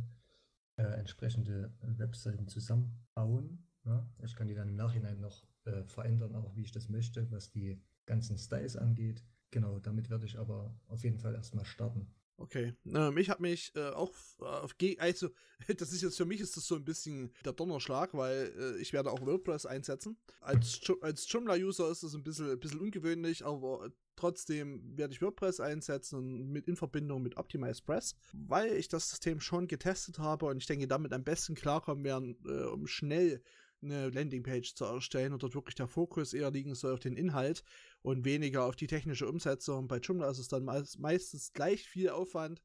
äh, 0.77 0.83
entsprechende 0.83 1.73
Webseiten 1.81 2.47
zusammenbauen. 2.47 3.67
Ne? 3.83 4.05
Ich 4.23 4.35
kann 4.35 4.47
die 4.47 4.55
dann 4.55 4.69
im 4.69 4.75
Nachhinein 4.75 5.19
noch 5.19 5.47
äh, 5.65 5.83
verändern, 5.85 6.35
auch 6.35 6.55
wie 6.55 6.63
ich 6.63 6.71
das 6.71 6.89
möchte, 6.89 7.29
was 7.31 7.51
die 7.51 7.79
ganzen 8.05 8.37
Styles 8.37 8.75
angeht. 8.77 9.23
Genau, 9.51 9.79
damit 9.79 10.09
werde 10.09 10.25
ich 10.25 10.37
aber 10.37 10.75
auf 10.87 11.03
jeden 11.03 11.19
Fall 11.19 11.35
erstmal 11.35 11.65
starten. 11.65 12.07
Okay. 12.37 12.73
Ähm, 12.85 13.17
ich 13.17 13.29
habe 13.29 13.41
mich 13.41 13.73
äh, 13.75 13.91
auch 13.91 14.09
f- 14.11 14.41
auf 14.41 14.77
Ge 14.77 14.97
also 14.99 15.29
das 15.77 15.93
ist 15.93 16.01
jetzt 16.01 16.17
für 16.17 16.25
mich 16.25 16.41
ist 16.41 16.57
das 16.57 16.67
so 16.67 16.75
ein 16.75 16.83
bisschen 16.83 17.31
der 17.45 17.53
Donnerschlag, 17.53 18.13
weil 18.13 18.51
äh, 18.57 18.81
ich 18.81 18.91
werde 18.91 19.11
auch 19.11 19.21
WordPress 19.25 19.65
einsetzen. 19.65 20.17
Als, 20.41 20.81
als 21.01 21.31
Joomla-User 21.31 21.89
ist 21.89 22.03
das 22.03 22.13
ein 22.13 22.23
bisschen, 22.23 22.51
ein 22.51 22.59
bisschen 22.59 22.81
ungewöhnlich, 22.81 23.45
aber 23.45 23.89
trotzdem 24.17 24.97
werde 24.97 25.13
ich 25.13 25.21
WordPress 25.21 25.61
einsetzen 25.61 26.17
und 26.17 26.49
mit 26.51 26.67
in 26.67 26.75
Verbindung 26.75 27.21
mit 27.21 27.37
Optimize 27.37 27.81
Press, 27.81 28.15
weil 28.33 28.73
ich 28.73 28.89
das 28.89 29.09
System 29.09 29.39
schon 29.39 29.67
getestet 29.67 30.19
habe 30.19 30.47
und 30.47 30.57
ich 30.57 30.65
denke, 30.65 30.87
damit 30.87 31.13
am 31.13 31.23
besten 31.23 31.55
klarkommen 31.55 32.03
werden, 32.03 32.37
äh, 32.45 32.63
um 32.65 32.85
schnell 32.87 33.41
eine 33.85 34.09
Landingpage 34.09 34.75
zu 34.75 34.85
erstellen 34.85 35.33
und 35.33 35.43
dort 35.43 35.55
wirklich 35.55 35.75
der 35.75 35.87
Fokus 35.87 36.33
eher 36.33 36.51
liegen 36.51 36.75
soll 36.75 36.93
auf 36.93 36.99
den 36.99 37.15
Inhalt 37.15 37.63
und 38.01 38.25
weniger 38.25 38.65
auf 38.65 38.75
die 38.75 38.87
technische 38.87 39.27
Umsetzung. 39.27 39.87
Bei 39.87 39.97
Joomla 39.97 40.29
ist 40.29 40.39
es 40.39 40.47
dann 40.47 40.65
meistens 40.65 41.53
gleich 41.53 41.87
viel 41.87 42.09
Aufwand, 42.09 42.61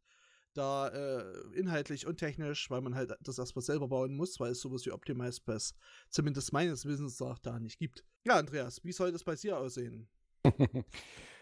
da 0.54 0.88
äh, 0.88 1.40
inhaltlich 1.54 2.06
und 2.06 2.16
technisch, 2.16 2.70
weil 2.70 2.80
man 2.80 2.94
halt 2.94 3.16
das 3.20 3.38
erstmal 3.38 3.62
selber 3.62 3.88
bauen 3.88 4.16
muss, 4.16 4.40
weil 4.40 4.52
es 4.52 4.60
sowas 4.60 4.84
wie 4.84 4.90
Optimized 4.90 5.44
Press 5.44 5.74
zumindest 6.08 6.52
meines 6.52 6.84
Wissens 6.84 7.20
nach 7.20 7.38
da 7.38 7.58
nicht 7.60 7.78
gibt. 7.78 8.04
Ja, 8.24 8.36
Andreas, 8.36 8.82
wie 8.84 8.92
soll 8.92 9.12
das 9.12 9.24
bei 9.24 9.34
dir 9.36 9.58
aussehen? 9.58 10.08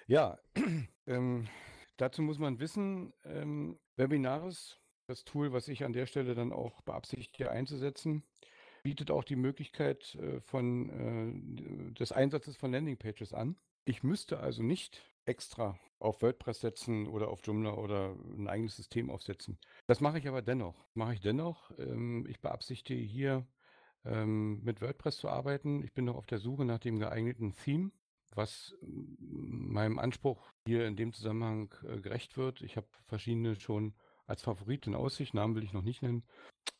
ja, 0.06 0.38
ähm, 1.06 1.48
dazu 1.96 2.22
muss 2.22 2.38
man 2.38 2.60
wissen, 2.60 3.12
ähm, 3.24 3.78
Webinaris, 3.96 4.76
das 5.06 5.24
Tool, 5.24 5.52
was 5.52 5.68
ich 5.68 5.84
an 5.84 5.94
der 5.94 6.06
Stelle 6.06 6.34
dann 6.34 6.52
auch 6.52 6.82
beabsichtige 6.82 7.50
einzusetzen, 7.50 8.22
bietet 8.88 9.10
auch 9.10 9.24
die 9.24 9.36
Möglichkeit 9.36 10.14
äh, 10.14 10.40
von, 10.40 10.88
äh, 10.88 11.92
des 11.92 12.10
Einsatzes 12.10 12.56
von 12.56 12.72
Landingpages 12.72 13.34
an. 13.34 13.54
Ich 13.84 14.02
müsste 14.02 14.40
also 14.40 14.62
nicht 14.62 15.02
extra 15.26 15.78
auf 15.98 16.22
WordPress 16.22 16.62
setzen 16.62 17.06
oder 17.06 17.28
auf 17.28 17.44
Joomla 17.44 17.74
oder 17.74 18.16
ein 18.34 18.48
eigenes 18.48 18.76
System 18.76 19.10
aufsetzen. 19.10 19.58
Das 19.86 20.00
mache 20.00 20.18
ich 20.18 20.26
aber 20.26 20.40
dennoch. 20.40 20.86
Mache 20.94 21.12
ich 21.12 21.20
dennoch. 21.20 21.70
Ähm, 21.78 22.26
ich 22.30 22.40
beabsichtige 22.40 23.02
hier 23.02 23.46
ähm, 24.06 24.64
mit 24.64 24.80
WordPress 24.80 25.18
zu 25.18 25.28
arbeiten. 25.28 25.82
Ich 25.82 25.92
bin 25.92 26.06
noch 26.06 26.16
auf 26.16 26.26
der 26.26 26.38
Suche 26.38 26.64
nach 26.64 26.78
dem 26.78 26.98
geeigneten 26.98 27.54
Theme, 27.56 27.90
was 28.30 28.74
meinem 28.80 29.98
Anspruch 29.98 30.50
hier 30.66 30.86
in 30.86 30.96
dem 30.96 31.12
Zusammenhang 31.12 31.74
äh, 31.86 32.00
gerecht 32.00 32.38
wird. 32.38 32.62
Ich 32.62 32.78
habe 32.78 32.88
verschiedene 33.04 33.54
schon 33.60 33.92
als 34.26 34.40
Favorit 34.40 34.86
in 34.86 34.94
Aussicht. 34.94 35.34
Namen 35.34 35.56
will 35.56 35.64
ich 35.64 35.74
noch 35.74 35.82
nicht 35.82 36.00
nennen. 36.00 36.24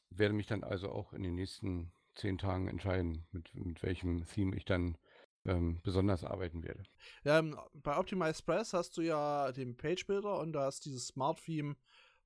Werde 0.08 0.32
mich 0.32 0.46
dann 0.46 0.64
also 0.64 0.90
auch 0.90 1.12
in 1.12 1.22
den 1.22 1.34
nächsten 1.34 1.92
zehn 2.18 2.38
Tagen 2.38 2.68
entscheiden, 2.68 3.26
mit, 3.32 3.54
mit 3.54 3.82
welchem 3.82 4.26
Theme 4.26 4.56
ich 4.56 4.64
dann 4.64 4.96
ähm, 5.44 5.80
besonders 5.82 6.25
arbeiten 6.25 6.62
werde. 6.62 6.82
Ähm, 7.25 7.56
bei 7.72 7.96
Optimize 7.96 8.42
Press 8.42 8.72
hast 8.75 8.96
du 8.96 9.02
ja 9.02 9.52
den 9.52 9.76
Page 9.76 10.06
Builder 10.06 10.38
und 10.38 10.52
du 10.52 10.60
hast 10.60 10.84
dieses 10.84 11.06
Smart 11.06 11.42
Theme, 11.42 11.76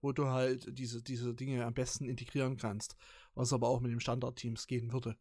wo 0.00 0.12
du 0.12 0.26
halt 0.26 0.66
diese, 0.76 1.02
diese 1.02 1.34
Dinge 1.34 1.64
am 1.64 1.74
besten 1.74 2.08
integrieren 2.08 2.56
kannst, 2.56 2.96
was 3.34 3.52
aber 3.52 3.68
auch 3.68 3.80
mit 3.80 3.92
dem 3.92 4.00
Standard-Teams 4.00 4.66
gehen 4.66 4.92
würde. 4.92 5.16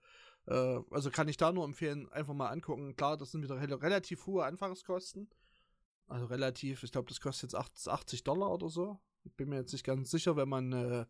Äh, 0.48 0.80
also 0.90 1.12
kann 1.12 1.28
ich 1.28 1.38
da 1.38 1.51
nur 1.51 1.66
empfehlen, 1.66 2.10
einfach 2.12 2.34
mal 2.34 2.50
angucken. 2.50 2.96
Klar, 2.96 3.18
das 3.18 3.32
sind 3.32 3.44
wieder 3.44 3.60
relativ 3.82 4.25
hohe 4.25 4.46
Anfangskosten. 4.46 5.30
Also 6.08 6.25
relativ, 6.25 6.84
ich 6.84 6.92
glaube, 6.92 7.08
das 7.08 7.22
kostet 7.22 7.54
jetzt 7.54 7.88
80 7.88 8.24
Dollar 8.24 8.51
oder 8.51 8.70
so. 8.70 9.00
Ich 9.24 9.34
bin 9.36 9.50
mir 9.50 9.58
jetzt 9.58 9.72
nicht 9.72 9.86
ganz 9.86 10.10
sicher, 10.10 10.36
wenn 10.36 10.50
man 10.50 10.74
äh, 10.74 11.06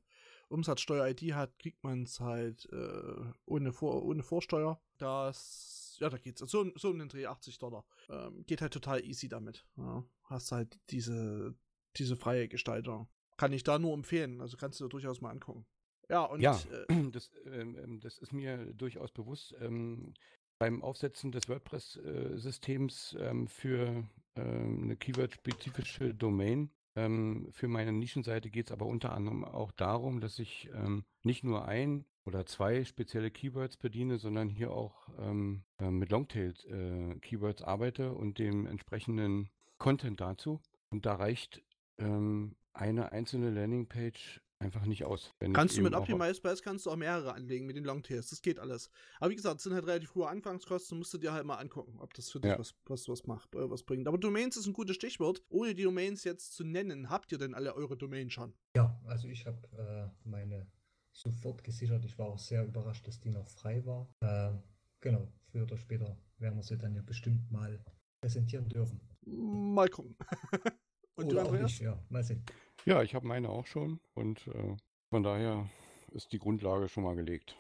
Umsatzsteuer-ID 0.52 1.34
hat, 1.34 1.58
kriegt 1.60 1.84
man 1.84 2.04
es 2.04 2.20
halt 2.20 2.68
äh, 2.72 3.32
ohne, 3.46 3.74
Vor 3.74 4.04
ohne 4.04 4.24
Vorsteuer. 4.24 4.82
Das, 4.98 5.98
ja, 6.00 6.10
da 6.10 6.18
geht's. 6.18 6.42
So, 6.42 6.72
so 6.76 6.90
um 6.90 7.00
den 7.00 7.10
Dreh 7.10 7.26
80 7.26 7.58
Dollar. 7.60 7.86
Ähm, 8.10 8.44
geht 8.46 8.62
halt 8.62 8.74
total 8.74 9.04
easy 9.04 9.28
damit. 9.28 9.66
Ja. 9.78 10.04
Hast 10.24 10.52
halt 10.52 10.80
diese, 10.90 11.56
diese 11.96 12.16
freie 12.16 12.48
Gestaltung. 12.48 13.08
Kann 13.38 13.54
ich 13.54 13.64
da 13.64 13.80
nur 13.80 13.94
empfehlen. 13.94 14.42
Also 14.42 14.58
kannst 14.58 14.80
du 14.80 14.88
durchaus 14.88 15.22
mal 15.22 15.32
angucken. 15.32 15.66
Ja, 16.10 16.24
und. 16.26 16.42
Ja, 16.42 16.60
äh, 16.90 17.10
das, 17.12 17.32
ähm, 17.46 17.78
ähm, 17.78 18.00
das 18.00 18.18
ist 18.18 18.34
mir 18.34 18.74
durchaus 18.74 19.12
bewusst. 19.12 19.56
Ähm, 19.60 20.14
beim 20.60 20.84
Aufsetzen 20.84 21.32
des 21.32 21.50
WordPress-Systems 21.50 23.18
ähm, 23.20 23.48
für 23.48 24.08
ähm, 24.36 24.84
eine 24.84 24.96
Keyword-spezifische 24.96 26.14
Domain 26.14 26.70
ähm, 26.96 27.48
für 27.52 27.68
meine 27.68 27.92
Nischenseite 27.92 28.50
geht 28.50 28.68
es 28.68 28.72
aber 28.72 28.86
unter 28.86 29.14
anderem 29.14 29.46
auch 29.46 29.72
darum, 29.72 30.20
dass 30.20 30.40
ich 30.40 30.70
ähm, 30.74 31.06
nicht 31.24 31.44
nur 31.44 31.66
ein 31.68 32.06
oder 32.26 32.46
zwei 32.46 32.84
spezielle 32.84 33.32
Keywords 33.32 33.78
bediene, 33.78 34.18
sondern 34.18 34.50
hier 34.50 34.72
auch 34.72 35.10
ähm, 35.20 35.64
äh, 35.80 35.90
mit 35.90 36.12
Longtail-Keywords 36.12 37.62
äh, 37.62 37.66
arbeite 37.66 38.14
und 38.14 38.40
dem 38.40 38.66
entsprechenden 38.68 39.50
Content 39.78 40.22
dazu. 40.22 40.62
Und 40.90 41.06
da 41.06 41.16
reicht 41.16 41.64
ähm, 41.98 42.56
eine 42.74 43.12
einzelne 43.12 43.50
Landingpage 43.50 44.42
einfach 44.62 44.86
nicht 44.86 45.04
aus. 45.04 45.34
Kannst 45.54 45.78
du 45.78 45.82
mit 45.82 45.94
Optimize 45.94 46.40
Price 46.40 46.62
kannst 46.62 46.86
du 46.86 46.92
auch 46.92 46.96
mehrere 46.96 47.34
anlegen 47.34 47.66
mit 47.66 47.76
den 47.76 47.84
Longtails. 47.84 48.30
Das 48.30 48.42
geht 48.42 48.60
alles. 48.60 48.90
Aber 49.20 49.32
wie 49.32 49.36
gesagt, 49.36 49.58
es 49.58 49.64
sind 49.64 49.74
halt 49.74 49.86
relativ 49.86 50.16
hohe 50.16 50.28
Anfangskosten. 50.28 50.98
Musst 50.98 51.14
du 51.14 51.18
dir 51.18 51.34
halt 51.34 51.46
mal 51.46 51.58
angucken, 51.58 52.00
ob 52.00 52.14
das 52.14 52.30
für 52.30 52.40
dich 52.40 52.52
ja. 52.52 52.60
was, 52.60 52.76
was, 52.86 53.10
was 53.10 53.26
macht, 53.26 53.54
äh, 53.56 53.70
was 53.70 53.84
bringt. 53.84 54.08
Aber 54.08 54.18
Domains 54.18 54.56
ist 54.56 54.68
ein 54.68 54.74
gutes 54.74 54.96
Stichwort. 54.96 55.42
Ohne 55.50 55.76
die 55.76 55.84
Domains 55.84 56.24
jetzt 56.24 56.54
zu 56.54 56.64
nennen, 56.64 57.10
habt 57.10 57.32
ihr 57.32 57.38
denn 57.38 57.54
alle 57.54 57.76
eure 57.76 57.98
Domains 57.98 58.34
schon? 58.34 58.54
Ja, 58.76 59.00
also 59.06 59.28
ich 59.28 59.46
habe 59.46 59.60
äh, 59.78 60.28
meine 60.30 60.68
sofort 61.12 61.64
gesichert. 61.64 62.06
Ich 62.06 62.18
war 62.18 62.28
auch 62.28 62.40
sehr 62.40 62.64
überrascht, 62.66 63.08
dass 63.08 63.20
die 63.20 63.32
noch 63.32 63.48
frei 63.48 63.86
war. 63.86 64.08
Äh, 64.22 64.54
genau, 65.02 65.28
früher 65.52 65.64
oder 65.64 65.78
später 65.78 66.18
werden 66.38 66.56
wir 66.56 66.64
sie 66.64 66.78
dann 66.78 66.96
ja 66.96 67.02
bestimmt 67.02 67.52
mal 67.52 67.84
präsentieren 68.22 68.70
dürfen. 68.70 69.02
Mal 69.26 69.90
gucken. 69.90 70.16
Und 71.16 71.26
oder 71.26 71.44
du, 71.44 71.50
Andreas? 71.50 71.72
Nicht, 71.72 71.82
ja, 71.82 72.02
mal 72.10 72.24
sehen. 72.24 72.44
Ja, 72.86 73.04
ich 73.04 73.14
habe 73.14 73.28
meine 73.28 73.50
auch 73.50 73.68
schon 73.68 74.00
und 74.14 74.48
äh, 74.48 74.76
von 75.10 75.24
daher 75.24 75.70
ist 76.12 76.32
die 76.32 76.40
Grundlage 76.40 76.90
schon 76.90 77.04
mal 77.04 77.16
gelegt. 77.16 77.56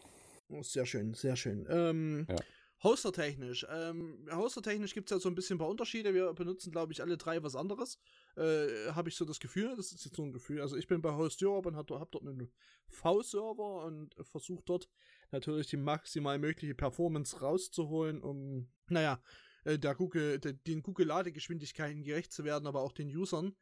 Oh, 0.49 0.63
sehr 0.63 0.85
schön, 0.85 1.13
sehr 1.13 1.35
schön. 1.35 1.65
Ähm, 1.69 2.25
ja. 2.29 2.35
Hoster-technisch. 2.83 3.65
Ähm, 3.69 4.27
Hoster-technisch 4.31 4.93
gibt 4.93 5.11
es 5.11 5.15
ja 5.15 5.19
so 5.19 5.29
ein 5.29 5.35
bisschen 5.35 5.55
ein 5.55 5.59
paar 5.59 5.69
Unterschiede. 5.69 6.13
Wir 6.13 6.33
benutzen, 6.33 6.71
glaube 6.71 6.91
ich, 6.91 7.01
alle 7.01 7.15
drei 7.15 7.43
was 7.43 7.55
anderes. 7.55 7.99
Äh, 8.35 8.91
habe 8.91 9.09
ich 9.09 9.15
so 9.15 9.23
das 9.23 9.39
Gefühl. 9.39 9.75
Das 9.77 9.91
ist 9.91 10.03
jetzt 10.03 10.15
so 10.15 10.23
ein 10.23 10.33
Gefühl. 10.33 10.61
Also 10.61 10.75
ich 10.75 10.87
bin 10.87 11.01
bei 11.01 11.13
Host 11.13 11.43
Europe 11.43 11.69
und 11.69 11.75
habe 11.75 11.99
hab 11.99 12.11
dort 12.11 12.25
einen 12.25 12.51
V-Server 12.87 13.85
und 13.85 14.15
versuche 14.23 14.63
dort 14.65 14.89
natürlich 15.29 15.67
die 15.67 15.77
maximal 15.77 16.39
mögliche 16.39 16.73
Performance 16.73 17.39
rauszuholen, 17.39 18.21
um, 18.21 18.67
naja, 18.89 19.21
äh, 19.63 19.77
der 19.77 19.93
Google, 19.93 20.39
den 20.39 20.81
Google-Ladegeschwindigkeiten 20.81 22.03
gerecht 22.03 22.33
zu 22.33 22.43
werden, 22.43 22.65
aber 22.65 22.81
auch 22.81 22.93
den 22.93 23.15
Usern. 23.15 23.55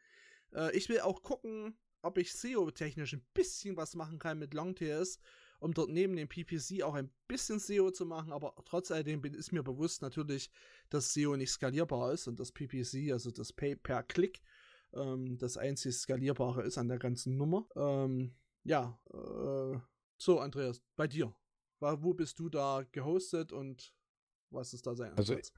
Äh, 0.54 0.76
ich 0.76 0.90
will 0.90 1.02
auch 1.02 1.24
gucken, 1.24 1.78
ob 2.02 2.18
ich 2.18 2.34
SEO-technisch 2.34 3.14
ein 3.14 3.26
bisschen 3.34 3.78
was 3.78 3.96
machen 3.96 4.20
kann 4.20 4.40
mit 4.40 4.54
Longtails, 4.54 5.20
um 5.60 5.74
dort 5.74 5.90
neben 5.90 6.16
dem 6.16 6.30
PPC 6.30 6.84
auch 6.84 6.94
ein 6.94 7.12
bisschen 7.28 7.60
SEO 7.60 7.92
zu 7.92 8.06
machen, 8.06 8.32
aber 8.32 8.56
trotz 8.66 8.92
alledem 8.92 9.24
ist 9.26 9.52
mir 9.52 9.64
bewusst 9.64 10.02
natürlich, 10.02 10.50
dass 10.90 11.14
SEO 11.14 11.36
nicht 11.36 11.52
skalierbar 11.52 12.14
ist 12.14 12.28
und 12.28 12.40
das 12.40 12.52
PPC, 12.52 13.12
also 13.12 13.32
das 13.32 13.52
Pay 13.52 13.76
per 13.76 14.04
Klick, 14.04 14.42
ähm, 14.94 15.38
das 15.38 15.58
einzig 15.58 15.96
skalierbare 15.98 16.64
ist 16.64 16.78
an 16.78 16.88
der 16.88 17.00
ganzen 17.00 17.36
Nummer. 17.36 17.68
Ähm, 17.76 18.36
ja, 18.64 19.00
äh, 19.12 19.78
so 20.18 20.40
Andreas, 20.40 20.82
bei 20.96 21.08
dir. 21.08 21.34
Wo 21.82 22.14
bist 22.14 22.40
du 22.40 22.50
da 22.50 22.84
gehostet 22.92 23.54
und 23.54 23.96
was 24.50 24.74
ist 24.74 24.86
da 24.86 24.96
sein 24.96 25.14
Also 25.14 25.38
ich, 25.38 25.54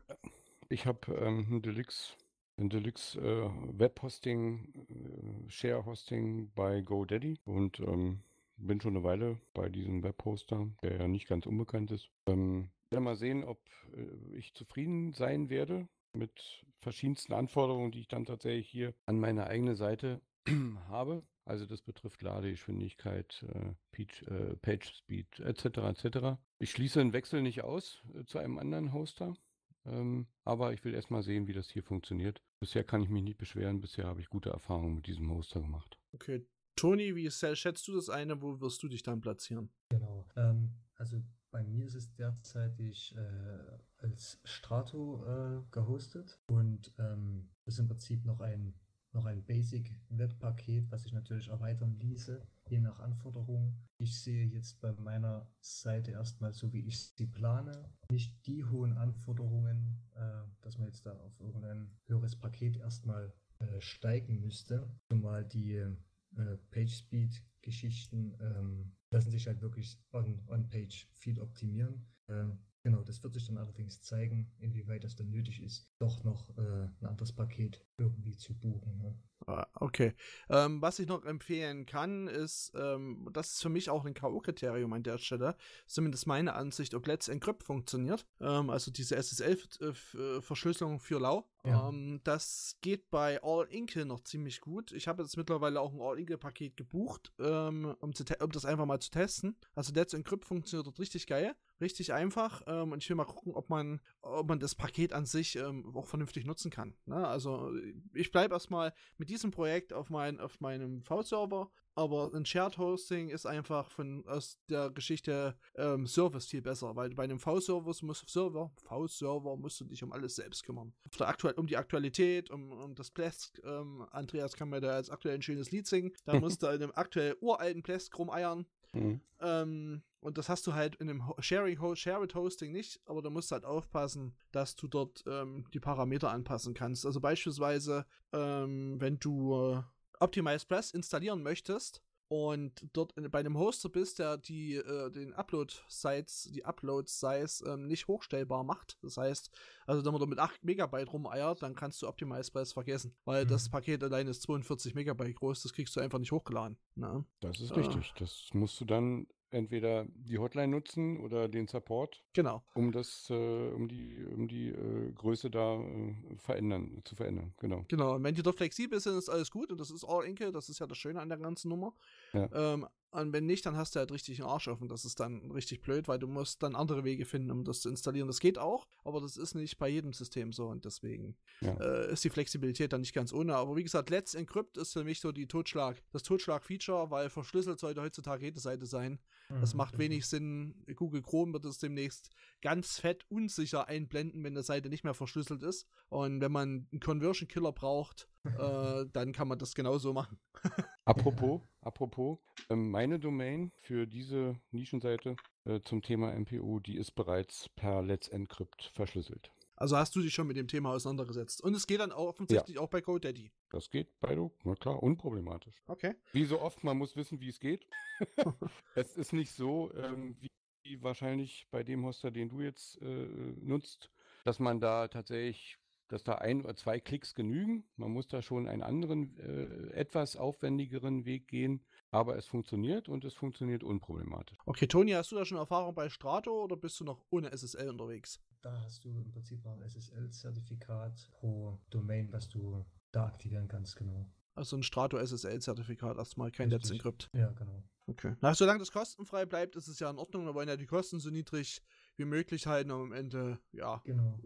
ich 0.69 0.85
habe 0.85 1.11
ähm, 1.15 1.47
ein 1.49 1.61
Deluxe 1.63 2.13
ein 2.57 2.69
Deluxe 2.69 3.19
äh, 3.19 3.49
Webhosting, 3.79 4.67
äh, 4.89 5.49
Share-Hosting 5.49 6.51
bei 6.53 6.81
GoDaddy 6.81 7.39
und 7.45 7.79
ähm, 7.79 8.21
bin 8.57 8.79
schon 8.79 8.95
eine 8.95 9.03
Weile 9.03 9.37
bei 9.53 9.69
diesem 9.69 10.03
Webhoster, 10.03 10.67
der 10.83 10.97
ja 10.97 11.07
nicht 11.07 11.27
ganz 11.27 11.45
unbekannt 11.45 11.91
ist. 11.91 12.09
Ähm, 12.27 12.69
werde 12.91 13.03
mal 13.03 13.15
sehen, 13.15 13.43
ob 13.43 13.59
äh, 13.95 14.35
ich 14.35 14.53
zufrieden 14.53 15.13
sein 15.13 15.49
werde 15.49 15.87
mit 16.13 16.65
verschiedensten 16.81 17.33
Anforderungen, 17.33 17.91
die 17.91 18.01
ich 18.01 18.07
dann 18.07 18.25
tatsächlich 18.25 18.69
hier 18.69 18.93
an 19.05 19.19
meine 19.19 19.47
eigene 19.47 19.75
Seite 19.75 20.21
habe. 20.89 21.23
Also 21.45 21.65
das 21.65 21.81
betrifft 21.81 22.21
Ladegeschwindigkeit, 22.21 23.43
äh, 23.53 23.73
Page, 23.91 24.23
äh, 24.23 24.55
Page 24.57 24.93
Speed 24.93 25.39
etc. 25.39 25.65
etc. 25.65 26.17
Ich 26.59 26.71
schließe 26.71 27.01
einen 27.01 27.13
Wechsel 27.13 27.41
nicht 27.41 27.63
aus 27.63 28.03
äh, 28.13 28.25
zu 28.25 28.37
einem 28.37 28.59
anderen 28.59 28.93
Hoster. 28.93 29.35
Ähm, 29.85 30.27
aber 30.43 30.73
ich 30.73 30.83
will 30.83 30.93
erstmal 30.93 31.23
sehen, 31.23 31.47
wie 31.47 31.53
das 31.53 31.69
hier 31.69 31.83
funktioniert. 31.83 32.41
Bisher 32.59 32.83
kann 32.83 33.01
ich 33.01 33.09
mich 33.09 33.23
nicht 33.23 33.37
beschweren. 33.37 33.81
Bisher 33.81 34.05
habe 34.05 34.21
ich 34.21 34.29
gute 34.29 34.49
Erfahrungen 34.49 34.95
mit 34.95 35.07
diesem 35.07 35.29
Hoster 35.31 35.61
gemacht. 35.61 35.99
Okay. 36.13 36.45
Toni, 36.75 37.15
wie 37.15 37.29
schätzt 37.29 37.87
du 37.87 37.95
das 37.95 38.09
eine? 38.09 38.41
Wo 38.41 38.59
wirst 38.61 38.81
du 38.83 38.87
dich 38.87 39.03
dann 39.03 39.21
platzieren? 39.21 39.69
Genau. 39.89 40.25
Ähm, 40.35 40.71
also 40.95 41.21
bei 41.51 41.63
mir 41.63 41.85
ist 41.85 41.95
es 41.95 42.13
derzeitig 42.13 43.15
äh, 43.15 44.03
als 44.03 44.39
Strato 44.45 45.23
äh, 45.25 45.61
gehostet 45.71 46.39
und 46.47 46.93
ähm, 46.97 47.49
ist 47.65 47.79
im 47.79 47.87
Prinzip 47.87 48.25
noch 48.25 48.39
ein 48.39 48.73
noch 49.13 49.25
ein 49.25 49.43
Basic-Webpaket, 49.43 50.91
was 50.91 51.05
ich 51.05 51.13
natürlich 51.13 51.49
erweitern 51.49 51.97
ließe, 51.99 52.41
je 52.69 52.79
nach 52.79 52.99
Anforderung. 52.99 53.75
Ich 53.97 54.19
sehe 54.19 54.45
jetzt 54.45 54.79
bei 54.81 54.93
meiner 54.93 55.47
Seite 55.59 56.11
erstmal 56.11 56.53
so, 56.53 56.71
wie 56.73 56.87
ich 56.87 56.99
sie 56.99 57.27
plane, 57.27 57.89
nicht 58.11 58.45
die 58.47 58.63
hohen 58.63 58.97
Anforderungen, 58.97 60.01
äh, 60.15 60.43
dass 60.61 60.77
man 60.77 60.87
jetzt 60.87 61.05
da 61.05 61.11
auf 61.11 61.39
irgendein 61.39 61.91
höheres 62.07 62.35
Paket 62.35 62.77
erstmal 62.77 63.33
äh, 63.59 63.81
steigen 63.81 64.41
müsste. 64.41 64.89
Zumal 65.11 65.45
die 65.45 65.75
äh, 65.75 66.57
PageSpeed-Geschichten 66.71 68.35
ähm, 68.39 68.95
lassen 69.11 69.31
sich 69.31 69.47
halt 69.47 69.61
wirklich 69.61 70.01
on-Page 70.11 71.07
on 71.07 71.15
viel 71.15 71.39
optimieren. 71.39 72.05
Ähm, 72.29 72.59
Genau, 72.83 73.03
das 73.03 73.21
wird 73.21 73.33
sich 73.33 73.45
dann 73.45 73.57
allerdings 73.57 74.01
zeigen, 74.01 74.51
inwieweit 74.57 75.03
das 75.03 75.15
dann 75.15 75.29
nötig 75.29 75.61
ist, 75.61 75.87
doch 75.99 76.23
noch 76.23 76.49
äh, 76.57 76.61
ein 76.61 77.05
anderes 77.05 77.31
Paket 77.31 77.85
irgendwie 77.97 78.35
zu 78.35 78.57
buchen. 78.57 78.97
Ne? 78.97 79.19
Ah, 79.45 79.67
okay. 79.75 80.13
Ähm, 80.49 80.81
was 80.81 80.97
ich 80.97 81.07
noch 81.07 81.23
empfehlen 81.25 81.85
kann, 81.85 82.27
ist, 82.27 82.71
ähm, 82.75 83.29
das 83.33 83.53
ist 83.53 83.61
für 83.61 83.69
mich 83.69 83.89
auch 83.89 84.05
ein 84.05 84.13
K.O.-Kriterium 84.13 84.93
an 84.93 85.03
der 85.03 85.17
Stelle, 85.19 85.55
zumindest 85.85 86.25
meine 86.25 86.53
Ansicht, 86.53 86.93
ob 86.95 87.05
Let's 87.05 87.27
Encrypt 87.27 87.63
funktioniert. 87.63 88.25
Ähm, 88.39 88.69
also 88.69 88.91
diese 88.91 89.15
SSL-Verschlüsselung 89.15 90.99
für 90.99 91.19
Lau. 91.19 91.47
Ja. 91.63 91.89
Ähm, 91.89 92.21
das 92.23 92.77
geht 92.81 93.11
bei 93.11 93.41
All 93.43 93.67
Inkle 93.67 94.05
noch 94.05 94.21
ziemlich 94.21 94.61
gut. 94.61 94.91
Ich 94.91 95.07
habe 95.07 95.21
jetzt 95.21 95.37
mittlerweile 95.37 95.81
auch 95.81 95.93
ein 95.93 96.01
All 96.01 96.17
Inkle-Paket 96.19 96.77
gebucht, 96.77 97.31
ähm, 97.39 97.95
um, 97.99 98.11
um 98.39 98.51
das 98.51 98.65
einfach 98.65 98.85
mal 98.85 98.99
zu 98.99 99.11
testen. 99.11 99.55
Also 99.75 99.93
Let's 99.93 100.13
Encrypt 100.13 100.45
funktioniert 100.45 100.87
dort 100.87 100.99
richtig 100.99 101.27
geil. 101.27 101.55
Richtig 101.81 102.13
einfach. 102.13 102.61
Ähm, 102.67 102.91
und 102.91 103.03
ich 103.03 103.09
will 103.09 103.15
mal 103.15 103.25
gucken, 103.25 103.53
ob 103.55 103.69
man, 103.69 103.99
ob 104.21 104.47
man 104.47 104.59
das 104.59 104.75
Paket 104.75 105.13
an 105.13 105.25
sich 105.25 105.55
ähm, 105.55 105.91
auch 105.95 106.05
vernünftig 106.05 106.45
nutzen 106.45 106.69
kann. 106.69 106.95
Ne? 107.05 107.27
Also 107.27 107.71
ich 108.13 108.31
bleibe 108.31 108.53
erstmal 108.53 108.93
mit 109.17 109.29
diesem 109.29 109.51
Projekt 109.51 109.91
auf, 109.91 110.09
mein, 110.11 110.39
auf 110.39 110.59
meinem 110.61 111.01
V-Server, 111.01 111.71
aber 111.95 112.31
ein 112.33 112.45
Shared 112.45 112.77
Hosting 112.77 113.29
ist 113.29 113.45
einfach 113.45 113.91
von 113.91 114.25
aus 114.27 114.59
der 114.69 114.91
Geschichte 114.91 115.57
ähm, 115.75 116.07
Service 116.07 116.45
viel 116.45 116.61
besser, 116.61 116.95
weil 116.95 117.09
bei 117.09 117.23
einem 117.23 117.39
V-Server 117.39 117.93
muss 118.01 118.23
Server, 118.27 118.71
V-Server 118.83 119.57
musst 119.57 119.81
du 119.81 119.85
dich 119.85 120.03
um 120.03 120.13
alles 120.13 120.35
selbst 120.35 120.63
kümmern. 120.63 120.93
Auf 121.09 121.17
der 121.17 121.27
aktuell, 121.27 121.55
um 121.55 121.67
die 121.67 121.77
Aktualität, 121.77 122.49
um, 122.49 122.71
um 122.71 122.95
das 122.95 123.11
Plesk, 123.11 123.59
ähm, 123.65 124.05
Andreas 124.11 124.55
kann 124.55 124.69
mir 124.69 124.79
da 124.79 124.97
jetzt 124.97 125.11
aktuell 125.11 125.35
ein 125.35 125.41
schönes 125.41 125.71
Lied 125.71 125.87
singen. 125.87 126.13
Da 126.25 126.33
musst 126.39 126.63
du 126.63 126.67
in 126.67 126.83
einem 126.83 126.91
aktuell 126.95 127.35
uralten 127.41 127.83
Plesk 127.83 128.17
rumeiern. 128.17 128.65
Mhm. 128.93 129.21
Ähm, 129.39 130.03
und 130.19 130.37
das 130.37 130.49
hast 130.49 130.67
du 130.67 130.73
halt 130.73 130.95
in 130.97 131.07
dem 131.07 131.27
Ho- 131.27 131.35
Sharing 131.39 131.95
Shared 131.95 132.35
Hosting 132.35 132.71
nicht, 132.71 132.99
aber 133.05 133.21
da 133.21 133.29
musst 133.29 133.49
du 133.51 133.53
halt 133.53 133.65
aufpassen, 133.65 134.35
dass 134.51 134.75
du 134.75 134.87
dort 134.87 135.23
ähm, 135.25 135.65
die 135.73 135.79
Parameter 135.79 136.29
anpassen 136.31 136.73
kannst. 136.73 137.05
Also 137.05 137.19
beispielsweise, 137.19 138.05
ähm, 138.33 138.99
wenn 138.99 139.19
du 139.19 139.55
äh, 139.55 139.81
Optimize 140.19 140.65
Press 140.67 140.91
installieren 140.91 141.41
möchtest 141.41 142.03
und 142.31 142.87
dort 142.93 143.13
bei 143.29 143.39
einem 143.39 143.57
Hoster 143.57 143.89
bist, 143.89 144.19
der 144.19 144.37
die 144.37 144.75
äh, 144.75 145.11
den 145.11 145.33
Upload-Sites, 145.33 146.49
die 146.53 146.63
Upload-Size 146.63 147.65
ähm, 147.69 147.87
nicht 147.87 148.07
hochstellbar 148.07 148.63
macht. 148.63 148.97
Das 149.01 149.17
heißt, 149.17 149.51
also 149.85 150.05
wenn 150.05 150.13
man 150.13 150.21
da 150.21 150.25
mit 150.27 150.39
8 150.39 150.63
Megabyte 150.63 151.11
rumeiert, 151.11 151.61
dann 151.61 151.75
kannst 151.75 152.01
du 152.01 152.07
Optimize 152.07 152.49
Press 152.49 152.71
vergessen, 152.71 153.13
weil 153.25 153.43
Mhm. 153.43 153.49
das 153.49 153.67
Paket 153.69 154.01
allein 154.01 154.27
ist 154.29 154.43
42 154.43 154.95
Megabyte 154.95 155.35
groß, 155.35 155.61
das 155.63 155.73
kriegst 155.73 155.93
du 155.97 155.99
einfach 155.99 156.19
nicht 156.19 156.31
hochgeladen. 156.31 156.77
Ne? 156.95 157.25
Das 157.41 157.59
ist 157.59 157.73
Ah. 157.73 157.75
richtig. 157.75 158.13
Das 158.17 158.47
musst 158.53 158.79
du 158.79 158.85
dann 158.85 159.27
entweder 159.51 160.05
die 160.15 160.37
Hotline 160.37 160.69
nutzen 160.69 161.19
oder 161.19 161.47
den 161.47 161.67
Support, 161.67 162.23
Genau. 162.33 162.63
um 162.73 162.91
das, 162.91 163.29
äh, 163.29 163.33
um 163.71 163.87
die, 163.87 164.25
um 164.33 164.47
die 164.47 164.69
äh, 164.69 165.11
Größe 165.13 165.49
da 165.51 165.75
äh, 165.81 166.15
verändern, 166.37 167.01
zu 167.05 167.15
verändern. 167.15 167.53
Genau. 167.59 167.85
Genau, 167.87 168.15
und 168.15 168.23
wenn 168.23 168.35
die 168.35 168.43
dort 168.43 168.57
flexibel 168.57 168.99
sind, 168.99 169.17
ist 169.17 169.29
alles 169.29 169.51
gut 169.51 169.71
und 169.71 169.79
das 169.79 169.91
ist 169.91 170.03
All 170.05 170.25
Inkle, 170.25 170.51
das 170.51 170.69
ist 170.69 170.79
ja 170.79 170.87
das 170.87 170.97
Schöne 170.97 171.21
an 171.21 171.29
der 171.29 171.37
ganzen 171.37 171.69
Nummer. 171.69 171.93
Ja. 172.33 172.49
Ähm, 172.53 172.87
und 173.11 173.33
wenn 173.33 173.45
nicht, 173.45 173.65
dann 173.65 173.75
hast 173.75 173.95
du 173.95 173.99
halt 173.99 174.11
richtig 174.11 174.39
einen 174.41 174.49
Arsch 174.49 174.67
offen. 174.67 174.87
Das 174.87 175.05
ist 175.05 175.19
dann 175.19 175.51
richtig 175.51 175.81
blöd, 175.81 176.07
weil 176.07 176.19
du 176.19 176.27
musst 176.27 176.63
dann 176.63 176.75
andere 176.75 177.03
Wege 177.03 177.25
finden, 177.25 177.51
um 177.51 177.63
das 177.63 177.81
zu 177.81 177.89
installieren. 177.89 178.27
Das 178.27 178.39
geht 178.39 178.57
auch, 178.57 178.87
aber 179.03 179.19
das 179.21 179.37
ist 179.37 179.53
nicht 179.55 179.77
bei 179.77 179.89
jedem 179.89 180.13
System 180.13 180.51
so 180.53 180.67
und 180.67 180.85
deswegen 180.85 181.35
Ja. 181.61 181.73
äh, 181.79 182.11
ist 182.13 182.23
die 182.23 182.29
Flexibilität 182.29 182.93
dann 182.93 183.01
nicht 183.01 183.13
ganz 183.13 183.33
ohne. 183.33 183.55
Aber 183.55 183.75
wie 183.75 183.83
gesagt, 183.83 184.09
Let's 184.09 184.33
Encrypt 184.33 184.77
ist 184.77 184.93
für 184.93 185.03
mich 185.03 185.19
so 185.19 185.31
die 185.31 185.47
Totschlag, 185.47 186.01
das 186.11 186.23
Totschlag-Feature, 186.23 187.11
weil 187.11 187.29
verschlüsselt 187.29 187.79
sollte 187.79 188.01
heutzutage 188.01 188.45
jede 188.45 188.59
Seite 188.59 188.85
sein. 188.85 189.19
Das 189.59 189.73
Mhm, 189.73 189.77
macht 189.77 189.97
wenig 189.97 190.25
Sinn. 190.27 190.75
Google 190.95 191.21
Chrome 191.21 191.51
wird 191.53 191.65
es 191.65 191.77
demnächst 191.77 192.29
ganz 192.61 192.99
fett 192.99 193.25
unsicher 193.29 193.87
einblenden, 193.87 194.43
wenn 194.43 194.53
eine 194.53 194.63
Seite 194.63 194.87
nicht 194.89 195.03
mehr 195.03 195.13
verschlüsselt 195.13 195.63
ist. 195.63 195.85
Und 196.09 196.39
wenn 196.39 196.51
man 196.51 196.87
einen 196.91 196.99
Conversion 197.01 197.47
Killer 197.49 197.73
braucht, 197.73 198.29
äh, 198.43 199.05
dann 199.11 199.31
kann 199.33 199.47
man 199.47 199.59
das 199.59 199.75
genauso 199.75 200.13
machen. 200.13 200.39
Apropos, 201.05 201.61
apropos, 201.81 202.37
ähm, 202.69 202.91
meine 202.91 203.19
Domain 203.19 203.71
für 203.81 204.05
diese 204.05 204.55
Nischenseite 204.71 205.35
äh, 205.65 205.81
zum 205.81 206.01
Thema 206.01 206.31
MPU, 206.33 206.79
die 206.79 206.95
ist 206.95 207.11
bereits 207.11 207.69
per 207.69 208.01
Let's 208.01 208.27
Encrypt 208.27 208.91
verschlüsselt. 208.93 209.51
Also 209.81 209.97
hast 209.97 210.15
du 210.15 210.21
dich 210.21 210.31
schon 210.31 210.45
mit 210.45 210.57
dem 210.57 210.67
Thema 210.67 210.91
auseinandergesetzt. 210.91 211.63
Und 211.63 211.73
es 211.73 211.87
geht 211.87 212.01
dann 212.01 212.11
auch 212.11 212.27
offensichtlich 212.27 212.77
auch 212.77 212.87
bei 212.87 213.01
GoDaddy. 213.01 213.51
Das 213.71 213.89
geht 213.89 214.19
bei 214.19 214.35
du, 214.35 214.51
na 214.63 214.75
klar, 214.75 215.01
unproblematisch. 215.01 215.73
Okay. 215.87 216.13
Wie 216.33 216.45
so 216.45 216.61
oft, 216.61 216.83
man 216.83 216.97
muss 216.97 217.15
wissen, 217.15 217.41
wie 217.41 217.49
es 217.49 217.59
geht. 217.59 217.87
es 218.95 219.17
ist 219.17 219.33
nicht 219.33 219.53
so, 219.53 219.91
ähm, 219.95 220.35
wie, 220.39 220.51
wie 220.83 221.01
wahrscheinlich 221.01 221.65
bei 221.71 221.83
dem 221.83 222.05
Hoster, 222.05 222.29
den 222.29 222.49
du 222.49 222.61
jetzt 222.61 223.01
äh, 223.01 223.25
nutzt, 223.59 224.11
dass 224.45 224.59
man 224.59 224.79
da 224.79 225.07
tatsächlich, 225.07 225.79
dass 226.11 226.23
da 226.23 226.35
ein 226.35 226.61
oder 226.63 226.75
zwei 226.75 226.99
Klicks 226.99 227.35
genügen. 227.35 227.83
Man 227.95 228.11
muss 228.11 228.27
da 228.27 228.41
schon 228.41 228.67
einen 228.67 228.83
anderen, 228.83 229.37
äh, 229.39 229.93
etwas 229.93 230.35
aufwendigeren 230.35 231.25
Weg 231.25 231.47
gehen, 231.47 231.83
aber 232.11 232.35
es 232.37 232.45
funktioniert 232.45 233.09
und 233.09 233.23
es 233.25 233.33
funktioniert 233.33 233.83
unproblematisch. 233.83 234.57
Okay, 234.65 234.87
Toni, 234.87 235.11
hast 235.11 235.31
du 235.31 235.35
da 235.35 235.45
schon 235.45 235.57
Erfahrung 235.57 235.95
bei 235.95 236.09
Strato 236.09 236.63
oder 236.63 236.75
bist 236.75 236.99
du 236.99 237.03
noch 237.03 237.25
ohne 237.29 237.51
SSL 237.51 237.89
unterwegs? 237.89 238.39
Da 238.61 238.79
hast 238.81 239.03
du 239.05 239.09
im 239.09 239.31
Prinzip 239.31 239.63
noch 239.63 239.73
ein 239.73 239.81
SSL-Zertifikat 239.81 241.29
pro 241.31 241.79
Domain, 241.89 242.31
was 242.31 242.47
du 242.49 242.85
da 243.11 243.25
aktivieren 243.25 243.67
kannst, 243.67 243.95
genau. 243.95 244.29
Also 244.53 244.75
ein 244.75 244.83
Strato 244.83 245.17
SSL-Zertifikat 245.17 246.17
erstmal, 246.17 246.51
kein 246.51 246.69
Let's. 246.69 246.91
Encrypt. 246.91 247.29
Ja, 247.33 247.51
genau. 247.51 247.83
Okay. 248.07 248.35
Na, 248.41 248.53
solange 248.53 248.79
das 248.79 248.91
kostenfrei 248.91 249.45
bleibt, 249.45 249.75
ist 249.75 249.87
es 249.87 249.99
ja 249.99 250.09
in 250.09 250.17
Ordnung. 250.17 250.45
Wir 250.45 250.53
wollen 250.53 250.67
ja 250.67 250.75
die 250.75 250.85
Kosten 250.85 251.19
so 251.19 251.29
niedrig 251.29 251.81
wie 252.17 252.25
möglich 252.25 252.67
halten, 252.67 252.91
um 252.91 253.01
am 253.01 253.13
Ende, 253.13 253.59
ja, 253.71 254.01
Genau. 254.05 254.39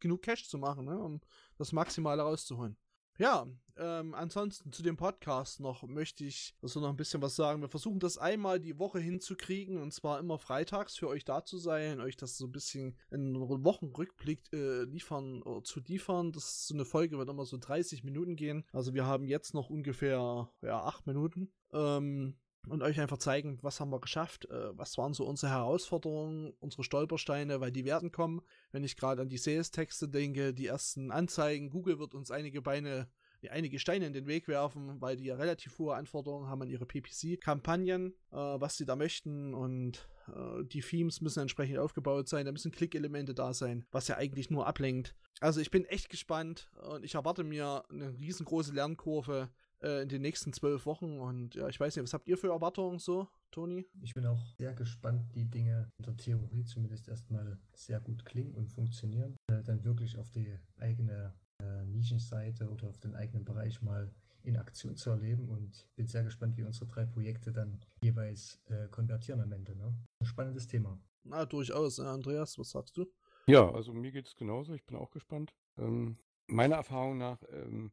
genug 0.00 0.22
Cash 0.22 0.48
zu 0.48 0.58
machen, 0.58 0.84
ne, 0.84 0.98
um 0.98 1.20
das 1.56 1.72
Maximale 1.72 2.22
rauszuholen. 2.22 2.76
Ja, 3.18 3.48
ähm, 3.76 4.14
ansonsten 4.14 4.70
zu 4.70 4.84
dem 4.84 4.96
Podcast 4.96 5.58
noch 5.58 5.82
möchte 5.82 6.22
ich 6.24 6.54
so 6.62 6.78
noch 6.78 6.90
ein 6.90 6.96
bisschen 6.96 7.20
was 7.20 7.34
sagen. 7.34 7.60
Wir 7.60 7.68
versuchen 7.68 7.98
das 7.98 8.16
einmal 8.16 8.60
die 8.60 8.78
Woche 8.78 9.00
hinzukriegen 9.00 9.82
und 9.82 9.92
zwar 9.92 10.20
immer 10.20 10.38
freitags 10.38 10.96
für 10.96 11.08
euch 11.08 11.24
da 11.24 11.44
zu 11.44 11.58
sein, 11.58 12.00
euch 12.00 12.16
das 12.16 12.38
so 12.38 12.46
ein 12.46 12.52
bisschen 12.52 12.96
in 13.10 13.34
Wochenrückblick 13.36 14.52
äh, 14.52 14.84
liefern 14.84 15.42
oder 15.42 15.64
zu 15.64 15.80
liefern. 15.80 16.30
Das 16.30 16.44
ist 16.44 16.68
so 16.68 16.74
eine 16.74 16.84
Folge 16.84 17.18
wird 17.18 17.28
immer 17.28 17.44
so 17.44 17.58
30 17.58 18.04
Minuten 18.04 18.36
gehen. 18.36 18.64
Also 18.72 18.94
wir 18.94 19.04
haben 19.04 19.26
jetzt 19.26 19.52
noch 19.52 19.68
ungefähr 19.68 20.48
ja, 20.62 20.84
8 20.84 21.08
Minuten. 21.08 21.50
Ähm, 21.72 22.36
und 22.70 22.82
euch 22.82 23.00
einfach 23.00 23.18
zeigen, 23.18 23.58
was 23.62 23.80
haben 23.80 23.90
wir 23.90 24.00
geschafft, 24.00 24.46
äh, 24.46 24.76
was 24.76 24.98
waren 24.98 25.14
so 25.14 25.26
unsere 25.26 25.52
Herausforderungen, 25.52 26.52
unsere 26.60 26.84
Stolpersteine, 26.84 27.60
weil 27.60 27.72
die 27.72 27.84
werden 27.84 28.12
kommen. 28.12 28.42
Wenn 28.72 28.84
ich 28.84 28.96
gerade 28.96 29.22
an 29.22 29.28
die 29.28 29.38
Sales-Texte 29.38 30.08
denke, 30.08 30.54
die 30.54 30.66
ersten 30.66 31.10
Anzeigen, 31.10 31.70
Google 31.70 31.98
wird 31.98 32.14
uns 32.14 32.30
einige 32.30 32.62
Beine, 32.62 33.08
nee, 33.42 33.48
einige 33.48 33.78
Steine 33.78 34.06
in 34.06 34.12
den 34.12 34.26
Weg 34.26 34.48
werfen, 34.48 35.00
weil 35.00 35.16
die 35.16 35.24
ja 35.24 35.36
relativ 35.36 35.78
hohe 35.78 35.94
Anforderungen 35.94 36.48
haben 36.48 36.62
an 36.62 36.68
ihre 36.68 36.86
PPC-Kampagnen, 36.86 38.14
äh, 38.30 38.36
was 38.36 38.76
sie 38.76 38.86
da 38.86 38.96
möchten 38.96 39.54
und 39.54 40.08
äh, 40.28 40.64
die 40.64 40.80
Themes 40.80 41.20
müssen 41.20 41.40
entsprechend 41.40 41.78
aufgebaut 41.78 42.28
sein, 42.28 42.46
da 42.46 42.52
müssen 42.52 42.72
Klickelemente 42.72 43.34
da 43.34 43.52
sein, 43.54 43.86
was 43.90 44.08
ja 44.08 44.16
eigentlich 44.16 44.50
nur 44.50 44.66
ablenkt. 44.66 45.14
Also 45.40 45.60
ich 45.60 45.70
bin 45.70 45.84
echt 45.84 46.08
gespannt 46.08 46.70
und 46.90 47.04
ich 47.04 47.14
erwarte 47.14 47.44
mir 47.44 47.84
eine 47.90 48.18
riesengroße 48.18 48.72
Lernkurve 48.72 49.50
äh, 49.82 50.02
in 50.02 50.08
den 50.08 50.22
nächsten 50.22 50.52
zwölf 50.52 50.86
Wochen 50.86 51.18
und 51.18 51.54
ja, 51.54 51.68
ich 51.68 51.78
weiß 51.78 51.96
nicht, 51.96 52.02
was 52.02 52.14
habt 52.14 52.28
ihr 52.28 52.38
für 52.38 52.48
Erwartungen 52.48 52.98
so, 52.98 53.28
Toni? 53.50 53.86
Ich 54.02 54.14
bin 54.14 54.26
auch 54.26 54.40
sehr 54.58 54.74
gespannt, 54.74 55.34
die 55.34 55.44
Dinge 55.44 55.90
in 55.98 56.04
der 56.04 56.16
Theorie 56.16 56.64
zumindest 56.64 57.08
erstmal 57.08 57.58
sehr 57.74 58.00
gut 58.00 58.24
klingen 58.24 58.54
und 58.54 58.68
funktionieren, 58.68 59.36
äh, 59.50 59.62
dann 59.62 59.84
wirklich 59.84 60.18
auf 60.18 60.30
die 60.30 60.58
eigene 60.78 61.34
äh, 61.62 61.84
Nischenseite 61.84 62.68
oder 62.68 62.88
auf 62.88 62.98
den 62.98 63.14
eigenen 63.14 63.44
Bereich 63.44 63.82
mal 63.82 64.10
in 64.44 64.56
Aktion 64.56 64.96
zu 64.96 65.10
erleben 65.10 65.48
und 65.48 65.86
bin 65.96 66.06
sehr 66.06 66.24
gespannt, 66.24 66.56
wie 66.56 66.62
unsere 66.62 66.86
drei 66.86 67.04
Projekte 67.04 67.52
dann 67.52 67.80
jeweils 68.02 68.60
äh, 68.66 68.88
konvertieren 68.88 69.40
am 69.40 69.52
Ende. 69.52 69.76
Ne? 69.76 69.94
Ein 70.20 70.26
spannendes 70.26 70.66
Thema. 70.66 70.98
Na, 71.24 71.44
durchaus. 71.44 71.98
Äh, 71.98 72.02
Andreas, 72.02 72.58
was 72.58 72.70
sagst 72.70 72.96
du? 72.96 73.06
Ja, 73.46 73.70
also 73.70 73.92
mir 73.92 74.12
geht 74.12 74.26
es 74.26 74.36
genauso. 74.36 74.74
Ich 74.74 74.84
bin 74.84 74.96
auch 74.96 75.10
gespannt. 75.10 75.54
Ähm, 75.76 76.18
meiner 76.46 76.76
Erfahrung 76.76 77.18
nach 77.18 77.42
ähm, 77.50 77.92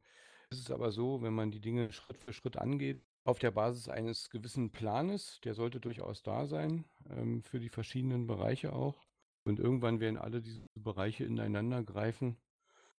ist 0.55 0.61
es 0.61 0.71
aber 0.71 0.91
so, 0.91 1.21
wenn 1.21 1.33
man 1.33 1.51
die 1.51 1.59
Dinge 1.59 1.91
Schritt 1.91 2.17
für 2.17 2.33
Schritt 2.33 2.57
angeht, 2.57 3.01
auf 3.23 3.39
der 3.39 3.51
Basis 3.51 3.89
eines 3.89 4.29
gewissen 4.29 4.71
Planes, 4.71 5.39
der 5.43 5.55
sollte 5.55 5.79
durchaus 5.79 6.21
da 6.21 6.45
sein, 6.45 6.85
ähm, 7.09 7.41
für 7.43 7.59
die 7.59 7.69
verschiedenen 7.69 8.27
Bereiche 8.27 8.73
auch. 8.73 9.07
Und 9.43 9.59
irgendwann 9.59 9.99
werden 9.99 10.17
alle 10.17 10.41
diese 10.41 10.65
Bereiche 10.75 11.23
ineinander 11.23 11.83
greifen. 11.83 12.37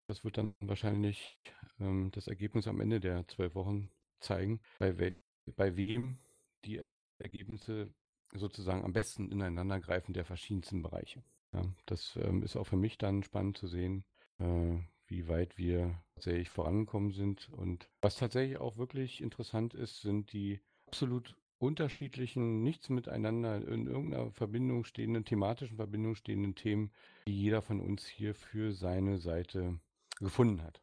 Das 0.07 0.25
wird 0.25 0.39
dann 0.39 0.55
wahrscheinlich 0.61 1.39
ähm, 1.81 2.11
das 2.13 2.29
Ergebnis 2.29 2.69
am 2.69 2.81
Ende 2.81 3.01
der 3.01 3.27
zwölf 3.29 3.55
Wochen 3.55 3.91
zeigen, 4.21 4.61
bei, 4.79 4.99
we 4.99 5.17
bei 5.57 5.77
wem 5.77 6.19
die 6.65 6.81
Ergebnisse 7.19 7.93
sozusagen 8.33 8.85
am 8.85 8.93
besten 8.93 9.31
ineinander 9.31 9.81
greifen 9.81 10.13
der 10.13 10.25
verschiedensten 10.25 10.83
Bereiche. 10.83 11.23
Ja, 11.53 11.65
das 11.87 12.17
ähm, 12.17 12.43
ist 12.43 12.57
auch 12.57 12.67
für 12.67 12.77
mich 12.77 12.99
dann 12.99 13.23
spannend 13.23 13.57
zu 13.57 13.69
sehen, 13.69 14.05
äh, 14.39 14.79
wie 15.09 15.29
weit 15.29 15.57
wir 15.59 16.03
tatsächlich 16.15 16.51
vorangekommen 16.51 17.13
sind. 17.13 17.49
Und 17.53 17.89
was 18.01 18.17
tatsächlich 18.17 18.59
auch 18.59 18.77
wirklich 18.77 19.21
interessant 19.23 19.75
ist, 19.75 20.03
sind 20.03 20.33
die 20.33 20.61
absolut 20.87 21.37
unterschiedlichen, 21.59 22.63
nichts 22.63 22.89
miteinander 22.89 23.67
in 23.67 23.87
irgendeiner 23.87 24.31
Verbindung 24.31 24.85
stehenden, 24.85 25.25
thematischen 25.25 25.77
Verbindung 25.77 26.15
stehenden 26.15 26.55
Themen, 26.55 26.93
die 27.27 27.41
jeder 27.41 27.63
von 27.63 27.81
uns 27.81 28.07
hier 28.07 28.35
für 28.35 28.73
seine 28.73 29.19
Seite 29.19 29.79
gefunden 30.19 30.63
hat. 30.63 30.83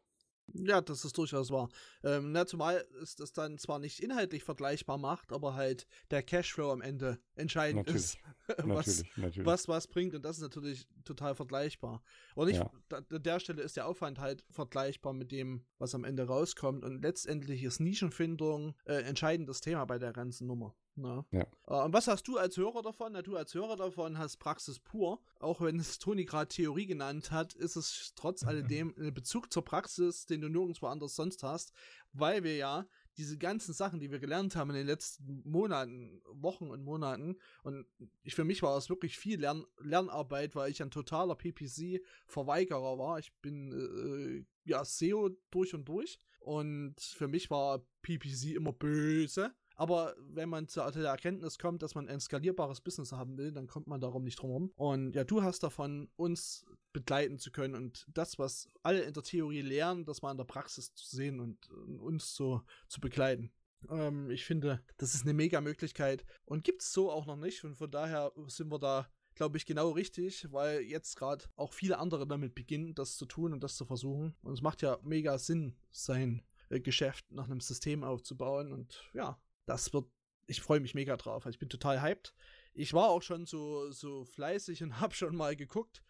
Ja, 0.52 0.80
das 0.80 1.04
ist 1.04 1.16
durchaus 1.16 1.50
wahr. 1.50 1.68
Ähm, 2.02 2.32
na, 2.32 2.46
zumal 2.46 2.84
es 3.02 3.16
das 3.16 3.32
dann 3.32 3.58
zwar 3.58 3.78
nicht 3.78 4.00
inhaltlich 4.00 4.44
vergleichbar 4.44 4.98
macht, 4.98 5.32
aber 5.32 5.54
halt 5.54 5.86
der 6.10 6.22
Cashflow 6.22 6.70
am 6.70 6.82
Ende 6.82 7.18
entscheidend 7.34 7.86
Natürlich. 7.86 8.04
ist, 8.04 8.18
was, 8.58 8.86
Natürlich, 8.86 9.16
natürlich. 9.16 9.46
was 9.46 9.68
was 9.68 9.86
bringt 9.88 10.14
und 10.14 10.22
das 10.22 10.36
ist 10.36 10.42
natürlich 10.42 10.86
total 11.04 11.34
vergleichbar. 11.34 12.02
Und 12.34 12.48
ich, 12.48 12.56
Ja. 12.58 12.70
da, 12.88 12.98
an 12.98 13.22
der 13.22 13.40
Stelle 13.40 13.62
ist 13.62 13.76
der 13.76 13.86
Aufwand 13.88 14.18
halt 14.18 14.44
vergleichbar 14.50 15.12
mit 15.14 15.32
dem, 15.32 15.64
was 15.78 15.94
am 15.94 16.04
Ende 16.04 16.24
rauskommt 16.26 16.84
und 16.84 17.02
letztendlich 17.02 17.62
ist 17.62 17.80
Nischenfindung 17.80 18.74
äh, 18.84 19.02
entscheidendes 19.02 19.60
Thema 19.60 19.84
bei 19.86 19.98
der 19.98 20.12
ganzen 20.12 20.46
Nummer. 20.46 20.76
Ne? 20.96 21.24
Ja. 21.32 21.46
Äh, 21.66 21.84
und 21.84 21.92
was 21.92 22.06
hast 22.06 22.28
du 22.28 22.38
als 22.38 22.56
Hörer 22.56 22.82
davon? 22.82 23.12
Na, 23.12 23.22
du 23.22 23.36
als 23.36 23.54
Hörer 23.54 23.76
davon 23.76 24.18
hast 24.18 24.36
Praxis 24.36 24.78
pur. 24.78 25.20
Auch 25.40 25.60
wenn 25.60 25.78
es 25.78 25.98
Toni 25.98 26.24
gerade 26.24 26.48
Theorie 26.48 26.86
genannt 26.86 27.30
hat, 27.30 27.54
ist 27.54 27.76
es 27.76 28.12
trotz 28.14 28.44
alledem 28.44 28.94
ein 28.96 29.12
Bezug 29.12 29.52
zur 29.52 29.64
Praxis, 29.64 30.26
den 30.26 30.40
du 30.40 30.48
nirgendwo 30.48 30.86
anders 30.86 31.16
sonst 31.16 31.42
hast, 31.42 31.72
weil 32.12 32.44
wir 32.44 32.56
ja 32.56 32.86
diese 33.16 33.38
ganzen 33.38 33.72
Sachen, 33.72 34.00
die 34.00 34.10
wir 34.10 34.18
gelernt 34.18 34.56
haben 34.56 34.70
in 34.70 34.76
den 34.76 34.86
letzten 34.86 35.42
Monaten, 35.44 36.20
Wochen 36.32 36.70
und 36.70 36.82
Monaten, 36.82 37.36
und 37.62 37.86
ich, 38.22 38.34
für 38.34 38.44
mich 38.44 38.62
war 38.62 38.76
es 38.76 38.88
wirklich 38.88 39.18
viel 39.18 39.40
Lern 39.40 39.64
Lernarbeit, 39.78 40.56
weil 40.56 40.70
ich 40.70 40.82
ein 40.82 40.90
totaler 40.90 41.36
PPC-Verweigerer 41.36 42.98
war. 42.98 43.18
Ich 43.18 43.32
bin 43.34 44.44
äh, 44.66 44.68
ja 44.68 44.84
SEO 44.84 45.30
durch 45.50 45.74
und 45.74 45.88
durch. 45.88 46.18
Und 46.40 47.00
für 47.00 47.28
mich 47.28 47.50
war 47.50 47.86
PPC 48.02 48.54
immer 48.54 48.72
böse. 48.72 49.54
Aber 49.76 50.14
wenn 50.18 50.48
man 50.48 50.68
zur 50.68 50.90
der 50.90 51.10
Erkenntnis 51.10 51.58
kommt, 51.58 51.82
dass 51.82 51.94
man 51.94 52.08
ein 52.08 52.20
skalierbares 52.20 52.80
Business 52.80 53.12
haben 53.12 53.36
will, 53.36 53.52
dann 53.52 53.66
kommt 53.66 53.86
man 53.86 54.00
darum 54.00 54.24
nicht 54.24 54.40
drum 54.40 54.50
herum. 54.50 54.72
Und 54.76 55.14
ja, 55.14 55.24
du 55.24 55.42
hast 55.42 55.62
davon, 55.62 56.08
uns 56.16 56.64
begleiten 56.92 57.38
zu 57.38 57.50
können 57.50 57.74
und 57.74 58.06
das, 58.14 58.38
was 58.38 58.68
alle 58.82 59.02
in 59.02 59.12
der 59.12 59.22
Theorie 59.22 59.62
lernen, 59.62 60.04
das 60.04 60.22
mal 60.22 60.30
in 60.30 60.36
der 60.36 60.44
Praxis 60.44 60.94
zu 60.94 61.16
sehen 61.16 61.40
und 61.40 61.58
äh, 61.70 61.98
uns 61.98 62.34
so 62.34 62.62
zu 62.88 63.00
begleiten. 63.00 63.50
Ähm, 63.90 64.30
ich 64.30 64.44
finde, 64.44 64.82
das 64.96 65.14
ist 65.14 65.22
eine 65.22 65.34
mega 65.34 65.60
Möglichkeit 65.60 66.24
und 66.44 66.64
gibt 66.64 66.82
es 66.82 66.92
so 66.92 67.10
auch 67.10 67.26
noch 67.26 67.36
nicht. 67.36 67.64
Und 67.64 67.76
von 67.76 67.90
daher 67.90 68.32
sind 68.46 68.70
wir 68.70 68.78
da, 68.78 69.08
glaube 69.34 69.56
ich, 69.56 69.66
genau 69.66 69.90
richtig, 69.90 70.50
weil 70.52 70.80
jetzt 70.82 71.16
gerade 71.16 71.44
auch 71.56 71.72
viele 71.72 71.98
andere 71.98 72.26
damit 72.26 72.54
beginnen, 72.54 72.94
das 72.94 73.16
zu 73.16 73.26
tun 73.26 73.52
und 73.52 73.62
das 73.62 73.76
zu 73.76 73.84
versuchen. 73.84 74.34
Und 74.42 74.52
es 74.54 74.62
macht 74.62 74.82
ja 74.82 74.98
mega 75.02 75.38
Sinn, 75.38 75.74
sein 75.90 76.42
äh, 76.68 76.80
Geschäft 76.80 77.30
nach 77.32 77.46
einem 77.46 77.60
System 77.60 78.04
aufzubauen. 78.04 78.72
Und 78.72 79.10
ja, 79.12 79.38
das 79.66 79.92
wird, 79.92 80.06
ich 80.46 80.60
freue 80.60 80.80
mich 80.80 80.94
mega 80.94 81.16
drauf. 81.16 81.46
Also 81.46 81.54
ich 81.54 81.58
bin 81.58 81.68
total 81.68 82.02
hyped. 82.02 82.34
Ich 82.72 82.92
war 82.92 83.08
auch 83.08 83.22
schon 83.22 83.46
so, 83.46 83.90
so 83.90 84.24
fleißig 84.24 84.82
und 84.82 85.00
habe 85.00 85.14
schon 85.14 85.36
mal 85.36 85.56
geguckt, 85.56 86.02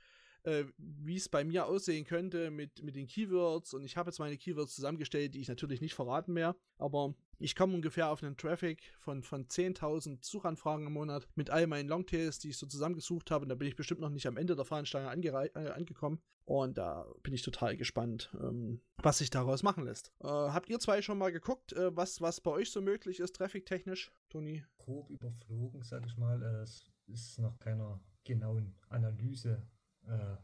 äh, 0.44 0.64
wie 0.78 1.16
es 1.16 1.28
bei 1.28 1.44
mir 1.44 1.66
aussehen 1.66 2.04
könnte 2.04 2.50
mit, 2.50 2.82
mit 2.82 2.96
den 2.96 3.06
Keywords. 3.06 3.74
Und 3.74 3.84
ich 3.84 3.96
habe 3.96 4.08
jetzt 4.08 4.18
meine 4.18 4.36
Keywords 4.36 4.74
zusammengestellt, 4.74 5.34
die 5.34 5.40
ich 5.40 5.48
natürlich 5.48 5.80
nicht 5.80 5.94
verraten 5.94 6.32
mehr. 6.32 6.56
Aber 6.78 7.14
ich 7.38 7.56
komme 7.56 7.74
ungefähr 7.74 8.10
auf 8.10 8.22
einen 8.22 8.36
Traffic 8.36 8.92
von, 8.98 9.22
von 9.22 9.46
10.000 9.46 10.24
Suchanfragen 10.24 10.86
im 10.86 10.92
Monat 10.92 11.26
mit 11.34 11.50
all 11.50 11.66
meinen 11.66 11.88
Longtails, 11.88 12.38
die 12.38 12.50
ich 12.50 12.58
so 12.58 12.66
zusammengesucht 12.66 13.30
habe. 13.30 13.44
Und 13.44 13.48
da 13.48 13.54
bin 13.54 13.68
ich 13.68 13.76
bestimmt 13.76 14.00
noch 14.00 14.10
nicht 14.10 14.26
am 14.26 14.36
Ende 14.36 14.56
der 14.56 14.64
Fahnenstange 14.64 15.10
äh, 15.54 15.68
angekommen. 15.70 16.20
Und 16.46 16.76
da 16.76 17.06
bin 17.22 17.32
ich 17.32 17.42
total 17.42 17.76
gespannt, 17.76 18.30
ähm, 18.38 18.82
was 19.02 19.18
sich 19.18 19.30
daraus 19.30 19.62
machen 19.62 19.84
lässt. 19.84 20.12
Äh, 20.22 20.26
habt 20.28 20.68
ihr 20.68 20.78
zwei 20.78 21.00
schon 21.00 21.16
mal 21.16 21.32
geguckt, 21.32 21.72
äh, 21.72 21.96
was, 21.96 22.20
was 22.20 22.40
bei 22.42 22.50
euch 22.50 22.70
so 22.70 22.82
möglich 22.82 23.18
ist, 23.20 23.36
traffic-technisch, 23.36 24.12
Toni? 24.28 24.62
Grob 24.76 25.08
überflogen, 25.08 25.82
sag 25.82 26.04
ich 26.06 26.16
mal. 26.18 26.42
äh, 26.42 26.62
Es 26.62 26.84
ist 27.06 27.38
nach 27.38 27.58
keiner 27.58 27.98
genauen 28.24 28.74
Analyse, 28.90 29.62
äh, 30.08 30.36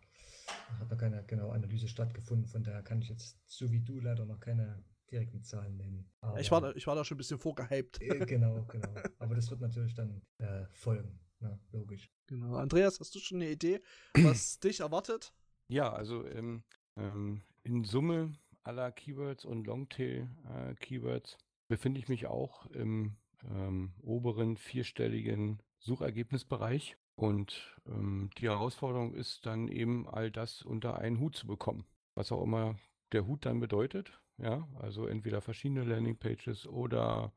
hat 0.79 0.91
noch 0.91 0.99
keine 0.99 1.25
genaue 1.25 1.53
Analyse 1.53 1.89
stattgefunden. 1.89 2.47
Von 2.47 2.63
daher 2.63 2.83
kann 2.83 3.01
ich 3.03 3.09
jetzt, 3.09 3.39
so 3.47 3.71
wie 3.71 3.81
du, 3.81 4.01
leider 4.01 4.25
noch 4.25 4.41
keine 4.41 4.83
direkten 5.11 5.43
Zahlen 5.43 5.77
nennen. 5.77 6.11
Ich 6.39 6.51
war, 6.51 6.61
da, 6.61 6.73
ich 6.73 6.87
war 6.87 6.95
da 6.95 7.05
schon 7.05 7.17
ein 7.17 7.19
bisschen 7.19 7.39
vorgehypt. 7.39 8.01
Äh, 8.01 8.25
genau, 8.27 8.65
genau. 8.69 8.95
Aber 9.19 9.35
das 9.35 9.51
wird 9.51 9.61
natürlich 9.61 9.95
dann 9.95 10.23
äh, 10.39 10.67
folgen. 10.73 11.19
Na, 11.41 11.59
logisch. 11.73 12.11
Genau. 12.27 12.57
Andreas, 12.57 13.01
hast 13.01 13.15
du 13.15 13.19
schon 13.19 13.39
eine 13.39 13.51
Idee, 13.51 13.81
was 14.15 14.59
dich 14.61 14.81
erwartet? 14.81 15.33
Ja, 15.69 15.93
also 15.93 16.27
ähm, 16.27 16.65
ähm, 16.97 17.43
in 17.63 17.85
Summe 17.85 18.33
aller 18.63 18.93
Keywords 18.93 19.45
und 19.45 19.67
Longtail-Keywords 19.67 21.39
befinde 21.69 21.99
ich 21.99 22.09
mich 22.09 22.27
auch 22.27 22.67
im 22.67 23.17
ähm, 23.45 23.95
oberen 24.03 24.57
vierstelligen 24.57 25.63
Suchergebnisbereich. 25.79 26.97
Und 27.21 27.77
ähm, 27.87 28.31
die 28.39 28.49
Herausforderung 28.49 29.13
ist 29.13 29.45
dann 29.45 29.69
eben 29.69 30.09
all 30.09 30.31
das 30.31 30.63
unter 30.63 30.97
einen 30.97 31.21
Hut 31.21 31.37
zu 31.37 31.47
bekommen. 31.47 31.85
Was 32.15 32.33
auch 32.33 32.43
immer 32.43 32.77
der 33.13 33.27
Hut 33.27 33.45
dann 33.45 33.61
bedeutet. 33.61 34.19
Ja, 34.39 34.67
also 34.79 35.07
entweder 35.07 35.43
verschiedene 35.43 35.85
Landingpages 35.85 36.67
oder 36.67 37.35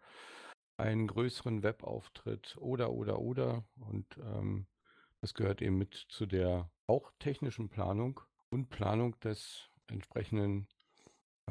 einen 0.77 1.07
größeren 1.07 1.63
Webauftritt 1.63 2.55
oder, 2.61 2.93
oder, 2.93 3.19
oder. 3.19 3.65
Und 3.75 4.05
ähm, 4.19 4.67
das 5.19 5.33
gehört 5.33 5.61
eben 5.61 5.79
mit 5.79 6.05
zu 6.07 6.27
der 6.27 6.71
auch 6.87 7.11
technischen 7.19 7.67
Planung 7.67 8.21
und 8.51 8.69
Planung 8.69 9.19
des 9.19 9.69
entsprechenden 9.87 10.69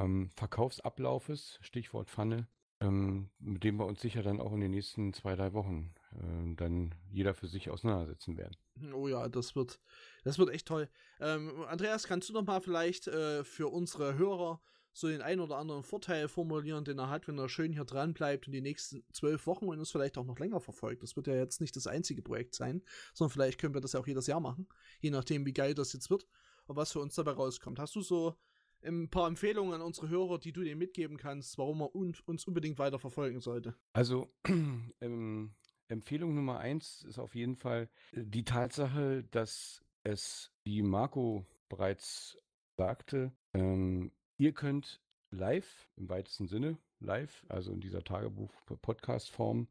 ähm, 0.00 0.30
Verkaufsablaufes, 0.30 1.58
Stichwort 1.60 2.08
Funnel, 2.08 2.46
ähm, 2.80 3.28
mit 3.40 3.62
dem 3.62 3.76
wir 3.76 3.84
uns 3.84 4.00
sicher 4.00 4.22
dann 4.22 4.40
auch 4.40 4.54
in 4.54 4.60
den 4.60 4.70
nächsten 4.70 5.12
zwei, 5.12 5.36
drei 5.36 5.52
Wochen 5.52 5.92
äh, 6.20 6.54
dann 6.56 6.94
jeder 7.10 7.34
für 7.34 7.48
sich 7.48 7.70
auseinandersetzen 7.70 8.36
werden. 8.36 8.56
Oh 8.94 9.08
ja, 9.08 9.28
das 9.28 9.54
wird, 9.54 9.80
das 10.24 10.38
wird 10.38 10.50
echt 10.50 10.66
toll. 10.66 10.88
Ähm, 11.20 11.64
Andreas, 11.68 12.04
kannst 12.04 12.28
du 12.28 12.32
noch 12.32 12.44
mal 12.44 12.60
vielleicht 12.60 13.08
äh, 13.08 13.44
für 13.44 13.68
unsere 13.68 14.16
Hörer 14.16 14.60
so 14.92 15.08
den 15.08 15.22
einen 15.22 15.40
oder 15.40 15.56
anderen 15.56 15.82
Vorteil 15.82 16.28
formulieren, 16.28 16.84
den 16.84 16.98
er 16.98 17.08
hat, 17.08 17.26
wenn 17.26 17.38
er 17.38 17.48
schön 17.48 17.72
hier 17.72 17.84
dran 17.84 18.12
bleibt 18.12 18.46
und 18.46 18.52
die 18.52 18.60
nächsten 18.60 19.04
zwölf 19.12 19.46
Wochen 19.46 19.68
und 19.68 19.78
uns 19.78 19.90
vielleicht 19.90 20.18
auch 20.18 20.26
noch 20.26 20.38
länger 20.38 20.60
verfolgt. 20.60 21.02
Das 21.02 21.16
wird 21.16 21.26
ja 21.26 21.34
jetzt 21.34 21.60
nicht 21.60 21.74
das 21.76 21.86
einzige 21.86 22.22
Projekt 22.22 22.54
sein, 22.54 22.82
sondern 23.14 23.32
vielleicht 23.32 23.58
können 23.58 23.74
wir 23.74 23.80
das 23.80 23.94
ja 23.94 24.00
auch 24.00 24.06
jedes 24.06 24.26
Jahr 24.26 24.40
machen, 24.40 24.68
je 25.00 25.10
nachdem, 25.10 25.46
wie 25.46 25.54
geil 25.54 25.74
das 25.74 25.92
jetzt 25.92 26.10
wird 26.10 26.26
und 26.66 26.76
was 26.76 26.92
für 26.92 27.00
uns 27.00 27.14
dabei 27.14 27.32
rauskommt. 27.32 27.78
Hast 27.78 27.94
du 27.94 28.02
so 28.02 28.36
ein 28.84 29.08
paar 29.08 29.28
Empfehlungen 29.28 29.74
an 29.74 29.80
unsere 29.80 30.08
Hörer, 30.08 30.38
die 30.38 30.52
du 30.52 30.62
denen 30.62 30.78
mitgeben 30.78 31.16
kannst, 31.16 31.56
warum 31.56 31.78
man 31.78 31.88
un 31.94 32.14
uns 32.26 32.44
unbedingt 32.46 32.78
weiter 32.78 32.98
verfolgen 32.98 33.40
sollte? 33.40 33.74
Also 33.92 34.34
ähm, 35.00 35.54
Empfehlung 35.92 36.34
Nummer 36.34 36.58
eins 36.58 37.02
ist 37.04 37.18
auf 37.18 37.34
jeden 37.34 37.56
Fall 37.56 37.88
äh, 38.12 38.24
die 38.24 38.44
Tatsache, 38.44 39.24
dass 39.30 39.84
es, 40.02 40.50
wie 40.64 40.82
Marco 40.82 41.46
bereits 41.68 42.38
sagte, 42.76 43.32
ähm, 43.54 44.12
ihr 44.38 44.52
könnt 44.52 45.00
live, 45.30 45.88
im 45.96 46.08
weitesten 46.08 46.48
Sinne 46.48 46.78
live, 47.00 47.44
also 47.48 47.72
in 47.72 47.80
dieser 47.80 48.02
Tagebuch-Podcast-Form, 48.02 49.68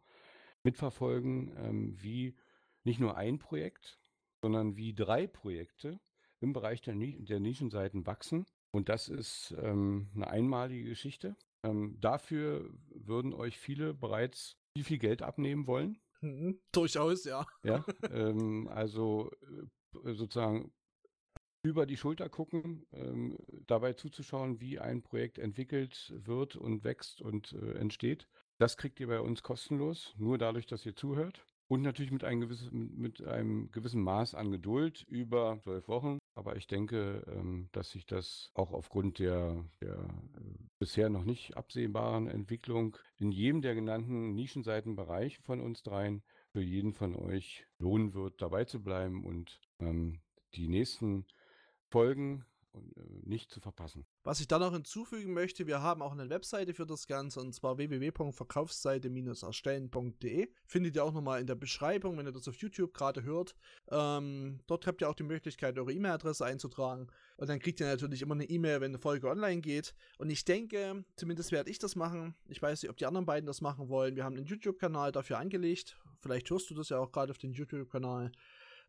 mitverfolgen, 0.63 1.55
ähm, 1.57 2.01
wie 2.01 2.35
nicht 2.83 2.99
nur 2.99 3.17
ein 3.17 3.39
Projekt, 3.39 3.99
sondern 4.41 4.75
wie 4.75 4.93
drei 4.93 5.27
Projekte 5.27 5.99
im 6.39 6.53
Bereich 6.53 6.81
der, 6.81 6.95
der 6.95 7.39
Nischenseiten 7.39 8.05
wachsen. 8.05 8.45
Und 8.71 8.89
das 8.89 9.09
ist 9.09 9.55
ähm, 9.61 10.09
eine 10.15 10.27
einmalige 10.29 10.89
Geschichte. 10.89 11.35
Ähm, 11.63 11.97
dafür 11.99 12.69
würden 12.89 13.33
euch 13.33 13.57
viele 13.57 13.93
bereits 13.93 14.57
viel, 14.73 14.83
viel 14.83 14.97
Geld 14.97 15.21
abnehmen 15.21 15.67
wollen. 15.67 15.99
Mhm, 16.21 16.59
durchaus, 16.71 17.25
ja. 17.25 17.45
Ja, 17.63 17.83
ähm, 18.11 18.67
also 18.69 19.31
äh, 20.03 20.13
sozusagen 20.13 20.71
über 21.63 21.85
die 21.85 21.97
Schulter 21.97 22.29
gucken, 22.29 22.85
ähm, 22.91 23.37
dabei 23.67 23.93
zuzuschauen, 23.93 24.59
wie 24.59 24.79
ein 24.79 25.03
Projekt 25.03 25.37
entwickelt 25.37 26.13
wird 26.15 26.55
und 26.55 26.83
wächst 26.83 27.21
und 27.21 27.53
äh, 27.53 27.73
entsteht. 27.73 28.27
Das 28.59 28.77
kriegt 28.77 28.99
ihr 28.99 29.07
bei 29.07 29.19
uns 29.19 29.43
kostenlos, 29.43 30.13
nur 30.17 30.37
dadurch, 30.37 30.65
dass 30.65 30.85
ihr 30.85 30.95
zuhört. 30.95 31.45
Und 31.67 31.83
natürlich 31.83 32.11
mit 32.11 32.23
einem, 32.23 32.41
gewissen, 32.41 32.95
mit 32.97 33.23
einem 33.25 33.71
gewissen 33.71 34.03
Maß 34.03 34.35
an 34.35 34.51
Geduld 34.51 35.05
über 35.07 35.59
zwölf 35.63 35.87
Wochen. 35.87 36.17
Aber 36.33 36.55
ich 36.55 36.67
denke, 36.67 37.23
ähm, 37.27 37.69
dass 37.71 37.91
sich 37.91 38.05
das 38.05 38.51
auch 38.53 38.71
aufgrund 38.71 39.19
der, 39.19 39.65
der 39.81 39.95
äh, 39.95 40.63
bisher 40.79 41.09
noch 41.09 41.25
nicht 41.25 41.57
absehbaren 41.57 42.27
Entwicklung 42.27 42.97
in 43.19 43.31
jedem 43.31 43.61
der 43.61 43.75
genannten 43.75 44.33
Nischenseitenbereiche 44.33 45.41
von 45.41 45.59
uns 45.59 45.83
dreien 45.83 46.23
für 46.51 46.61
jeden 46.61 46.93
von 46.93 47.15
euch 47.15 47.65
lohnen 47.79 48.13
wird, 48.13 48.41
dabei 48.41 48.65
zu 48.65 48.81
bleiben 48.81 49.25
und 49.25 49.59
ähm, 49.79 50.21
die 50.55 50.67
nächsten 50.67 51.25
Folgen 51.89 52.45
nicht 53.23 53.49
zu 53.51 53.59
verpassen. 53.59 54.05
Was 54.23 54.39
ich 54.39 54.47
dann 54.47 54.61
noch 54.61 54.71
hinzufügen 54.73 55.33
möchte, 55.33 55.67
wir 55.67 55.81
haben 55.81 56.01
auch 56.01 56.13
eine 56.13 56.29
Webseite 56.29 56.73
für 56.73 56.85
das 56.85 57.07
Ganze 57.07 57.41
und 57.41 57.53
zwar 57.53 57.77
www.verkaufsseite-erstellen.de. 57.77 60.49
Findet 60.65 60.95
ihr 60.95 61.03
auch 61.03 61.11
nochmal 61.13 61.41
in 61.41 61.47
der 61.47 61.55
Beschreibung, 61.55 62.17
wenn 62.17 62.27
ihr 62.27 62.31
das 62.31 62.47
auf 62.47 62.55
YouTube 62.55 62.93
gerade 62.93 63.23
hört. 63.23 63.57
Ähm, 63.89 64.61
dort 64.67 64.87
habt 64.87 65.01
ihr 65.01 65.09
auch 65.09 65.15
die 65.15 65.23
Möglichkeit, 65.23 65.77
eure 65.77 65.91
E-Mail-Adresse 65.91 66.45
einzutragen 66.45 67.07
und 67.37 67.49
dann 67.49 67.59
kriegt 67.59 67.79
ihr 67.79 67.87
natürlich 67.87 68.21
immer 68.21 68.35
eine 68.35 68.45
E-Mail, 68.45 68.81
wenn 68.81 68.91
eine 68.91 68.99
Folge 68.99 69.29
online 69.29 69.61
geht. 69.61 69.95
Und 70.17 70.29
ich 70.29 70.45
denke, 70.45 71.03
zumindest 71.15 71.51
werde 71.51 71.69
ich 71.69 71.79
das 71.79 71.95
machen. 71.95 72.35
Ich 72.47 72.61
weiß 72.61 72.83
nicht, 72.83 72.89
ob 72.89 72.97
die 72.97 73.05
anderen 73.05 73.25
beiden 73.25 73.47
das 73.47 73.61
machen 73.61 73.89
wollen. 73.89 74.15
Wir 74.15 74.23
haben 74.23 74.37
einen 74.37 74.45
YouTube-Kanal 74.45 75.11
dafür 75.11 75.39
angelegt. 75.39 75.97
Vielleicht 76.19 76.49
hörst 76.49 76.69
du 76.69 76.75
das 76.75 76.89
ja 76.89 76.99
auch 76.99 77.11
gerade 77.11 77.31
auf 77.31 77.37
den 77.37 77.53
YouTube-Kanal. 77.53 78.31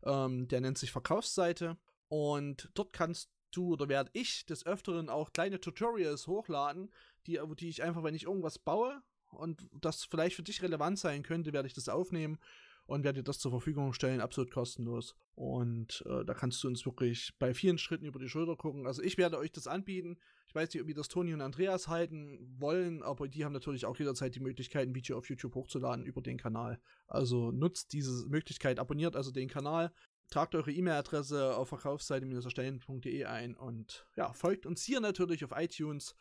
Ähm, 0.03 0.47
der 0.47 0.61
nennt 0.61 0.77
sich 0.77 0.91
Verkaufsseite. 0.91 1.77
Und 2.09 2.69
dort 2.75 2.93
kannst 2.93 3.31
du 3.55 3.73
oder 3.73 3.89
werde 3.89 4.11
ich 4.13 4.45
des 4.45 4.65
Öfteren 4.65 5.09
auch 5.09 5.33
kleine 5.33 5.59
Tutorials 5.59 6.27
hochladen, 6.27 6.91
die, 7.27 7.39
die 7.59 7.69
ich 7.69 7.83
einfach, 7.83 8.03
wenn 8.03 8.15
ich 8.15 8.23
irgendwas 8.23 8.59
baue 8.59 9.01
und 9.29 9.67
das 9.71 10.05
vielleicht 10.05 10.35
für 10.35 10.43
dich 10.43 10.61
relevant 10.61 10.99
sein 10.99 11.23
könnte, 11.23 11.53
werde 11.53 11.67
ich 11.67 11.73
das 11.73 11.89
aufnehmen 11.89 12.37
und 12.85 13.03
werde 13.03 13.19
dir 13.19 13.23
das 13.23 13.39
zur 13.39 13.51
Verfügung 13.51 13.93
stellen, 13.93 14.21
absolut 14.21 14.51
kostenlos. 14.51 15.15
Und 15.35 16.03
äh, 16.05 16.25
da 16.25 16.33
kannst 16.33 16.63
du 16.63 16.67
uns 16.67 16.85
wirklich 16.85 17.33
bei 17.39 17.53
vielen 17.53 17.77
Schritten 17.77 18.05
über 18.05 18.19
die 18.19 18.29
Schulter 18.29 18.55
gucken. 18.55 18.85
Also 18.85 19.01
ich 19.01 19.17
werde 19.17 19.37
euch 19.37 19.51
das 19.51 19.67
anbieten. 19.67 20.17
Ich 20.47 20.53
weiß 20.53 20.73
nicht, 20.73 20.85
wie 20.85 20.93
das 20.93 21.07
Toni 21.07 21.33
und 21.33 21.41
Andreas 21.41 21.87
halten 21.87 22.37
wollen, 22.59 23.01
aber 23.01 23.27
die 23.27 23.45
haben 23.45 23.53
natürlich 23.53 23.85
auch 23.85 23.97
jederzeit 23.97 24.35
die 24.35 24.41
Möglichkeit, 24.41 24.87
ein 24.87 24.95
Video 24.95 25.17
auf 25.17 25.29
YouTube 25.29 25.55
hochzuladen 25.55 26.05
über 26.05 26.21
den 26.21 26.37
Kanal. 26.37 26.79
Also 27.07 27.51
nutzt 27.51 27.93
diese 27.93 28.27
Möglichkeit, 28.27 28.79
abonniert 28.79 29.15
also 29.15 29.31
den 29.31 29.47
Kanal, 29.47 29.91
tragt 30.29 30.55
eure 30.55 30.71
E-Mail-Adresse 30.71 31.55
auf 31.55 31.69
verkaufsseite-erstellen.de 31.69 33.25
ein 33.25 33.55
und 33.55 34.05
ja, 34.15 34.33
folgt 34.33 34.65
uns 34.65 34.83
hier 34.83 34.99
natürlich 34.99 35.43
auf 35.45 35.51
iTunes 35.55 36.15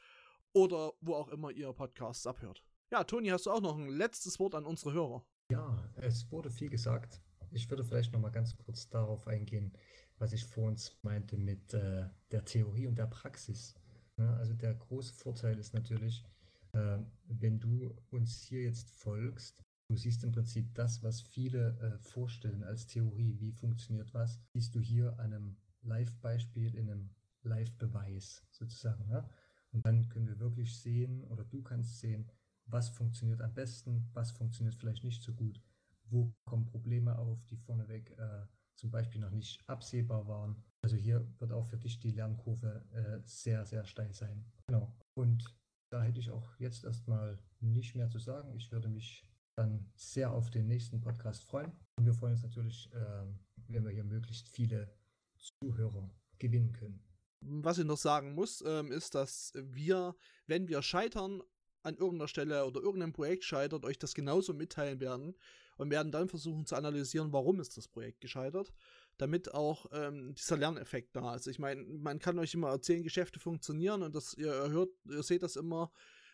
oder 0.53 0.93
wo 1.01 1.15
auch 1.15 1.29
immer 1.29 1.51
ihr 1.51 1.73
Podcasts 1.73 2.27
abhört. 2.27 2.65
Ja, 2.91 3.05
Toni, 3.05 3.29
hast 3.29 3.47
du 3.47 3.51
auch 3.51 3.63
noch 3.63 3.79
ein 3.79 3.89
letztes 3.89 4.39
Wort 4.39 4.55
an 4.55 4.67
unsere 4.67 4.93
Hörer? 4.93 5.25
Ja, 5.51 5.91
es 5.97 6.31
wurde 6.31 6.51
viel 6.51 6.69
gesagt. 6.69 7.23
Ich 7.51 7.69
würde 7.71 7.85
vielleicht 7.85 8.13
noch 8.13 8.21
mal 8.21 8.31
ganz 8.31 8.57
kurz 8.57 8.89
darauf 8.89 9.27
eingehen, 9.27 9.73
was 10.19 10.33
ich 10.33 10.45
vor 10.45 10.65
uns 10.65 10.99
meinte 11.03 11.37
mit 11.37 11.75
äh, 11.75 12.09
der 12.31 12.45
Theorie 12.45 12.87
und 12.87 12.97
der 12.97 13.07
Praxis. 13.07 13.75
Ja, 14.19 14.35
also 14.35 14.55
der 14.55 14.75
große 14.75 15.15
Vorteil 15.15 15.59
ist 15.59 15.75
natürlich, 15.75 16.25
äh, 16.73 16.99
wenn 17.29 17.61
du 17.61 17.95
uns 18.11 18.43
hier 18.43 18.63
jetzt 18.63 18.91
folgst, 18.91 19.63
du 19.93 19.99
siehst 19.99 20.25
im 20.25 20.33
Prinzip 20.33 20.75
das, 20.75 21.03
was 21.03 21.21
viele 21.21 21.79
äh, 21.79 21.99
vorstellen 21.99 22.65
als 22.65 22.87
Theorie, 22.87 23.39
wie 23.39 23.53
funktioniert 23.53 24.15
was, 24.15 24.41
siehst 24.55 24.75
du 24.75 24.81
hier 24.81 25.19
an 25.19 25.35
einem 25.35 25.57
Live-Beispiel, 25.83 26.75
in 26.75 26.91
einem 26.91 27.11
Live-Beweis 27.43 28.43
sozusagen. 28.51 29.07
Ja? 29.11 29.29
Und 29.73 29.85
dann 29.85 30.09
können 30.09 30.29
wir 30.29 30.39
wirklich 30.39 30.79
sehen, 30.81 31.25
oder 31.25 31.45
du 31.45 31.63
kannst 31.63 32.01
sehen, 32.01 32.31
was 32.65 32.89
funktioniert 32.89 33.43
am 33.43 33.53
besten, 33.53 34.09
was 34.15 34.31
funktioniert 34.31 34.75
vielleicht 34.75 35.05
nicht 35.05 35.23
so 35.23 35.35
gut, 35.35 35.61
wo 36.09 36.33
kommen 36.47 36.65
Probleme 36.65 37.19
auf, 37.19 37.45
die 37.45 37.57
vorneweg 37.59 38.17
äh, 38.19 38.47
zum 38.77 38.91
Beispiel 38.91 39.21
noch 39.21 39.31
nicht 39.31 39.61
absehbar 39.67 40.27
waren. 40.27 40.57
Also 40.83 40.97
hier 40.97 41.29
wird 41.39 41.53
auch 41.53 41.67
für 41.67 41.77
dich 41.77 42.01
die 42.01 42.13
Lernkurve 42.13 42.83
äh, 42.93 43.21
sehr, 43.27 43.67
sehr 43.67 43.85
steil 43.85 44.15
sein. 44.15 44.47
Genau. 44.69 44.91
Und 45.15 45.45
da 45.91 46.03
hätte 46.03 46.21
ich 46.21 46.31
auch 46.31 46.57
jetzt 46.59 46.85
erstmal 46.85 47.39
nicht 47.61 47.95
mehr 47.95 48.09
zu 48.09 48.19
sagen. 48.19 48.55
Ich 48.55 48.73
würde 48.73 48.89
mich 48.89 49.29
dann 49.57 49.91
sehr 49.95 50.33
auf 50.33 50.51
den 50.51 50.67
nächsten 50.67 51.01
Podcast 51.01 51.45
freuen. 51.45 51.73
Und 51.97 52.07
wir 52.07 52.15
freuen 52.15 52.33
uns 52.33 52.43
natürlich, 52.43 52.91
äh, 52.93 53.25
wenn 53.69 53.85
wir 53.85 53.91
hier 53.91 54.05
möglichst 54.05 54.49
viele 54.49 54.95
Zuhörer 55.39 56.11
gewinnen 56.39 56.73
können. 56.73 57.03
Was 57.41 57.79
ich 57.79 57.85
noch 57.85 57.99
sagen 57.99 58.35
muss, 58.35 58.63
ähm, 58.67 58.93
ist, 58.93 59.15
dass 59.15 59.53
wir, 59.57 60.15
wenn 60.47 60.69
wir 60.69 60.83
scheitern, 60.83 61.43
an 61.83 61.97
irgendeiner 61.97 62.29
Stelle 62.29 62.65
oder 62.65 62.81
irgendeinem 62.81 63.13
Projekt 63.13 63.45
scheitert, 63.45 63.85
euch 63.85 63.99
das 63.99 64.15
genauso 64.15 64.55
mitteilen 64.55 65.01
werden 65.01 65.35
und 65.77 65.91
werden 65.91 66.13
dann 66.13 66.29
versuchen 66.29 66.65
zu 66.65 66.77
analysieren, 66.77 67.33
warum 67.33 67.61
ist 67.61 67.77
das 67.77 67.89
Projekt 67.89 68.21
gescheitert, 68.21 68.73
damit 69.19 69.53
auch 69.53 69.87
ähm, 69.93 70.35
dieser 70.35 70.57
Lerneffekt 70.57 71.17
da 71.17 71.35
ist. 71.35 71.49
Ich 71.49 71.59
meine, 71.59 71.83
man 71.83 72.19
kann 72.21 72.39
euch 72.39 72.55
immer 72.55 72.69
erzählen, 72.69 73.03
Geschäfte 73.03 73.41
funktionieren 73.41 74.03
und 74.03 74.15
das, 74.15 74.35
ihr 74.35 74.53
hört, 74.71 74.91
ihr 75.07 75.23
seht 75.23 75.43
das 75.43 75.57
immer 75.57 75.91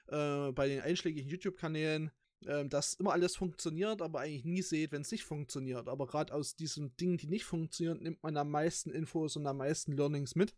äh, 0.09 0.52
bei 0.52 0.68
den 0.68 0.81
einschlägigen 0.83 1.31
YouTube-Kanälen, 1.31 2.11
äh, 2.46 2.66
dass 2.66 2.94
immer 2.94 3.12
alles 3.12 3.37
funktioniert, 3.37 4.03
aber 4.03 4.20
eigentlich 4.20 4.44
nie 4.44 4.62
seht, 4.62 4.92
wenn 4.92 5.03
es 5.03 5.11
nicht 5.11 5.24
funktioniert. 5.24 5.88
Aber 5.88 6.07
gerade 6.07 6.35
aus 6.35 6.57
diesen 6.57 6.96
Dingen, 6.96 7.16
die 7.18 7.27
nicht 7.27 7.44
funktionieren, 7.44 8.03
nimmt 8.03 8.22
man 8.22 8.37
am 8.37 8.51
meisten 8.51 8.90
Infos 8.90 9.37
und 9.37 9.46
am 9.46 9.59
meisten 9.59 9.92
Learnings 9.92 10.35
mit. 10.35 10.55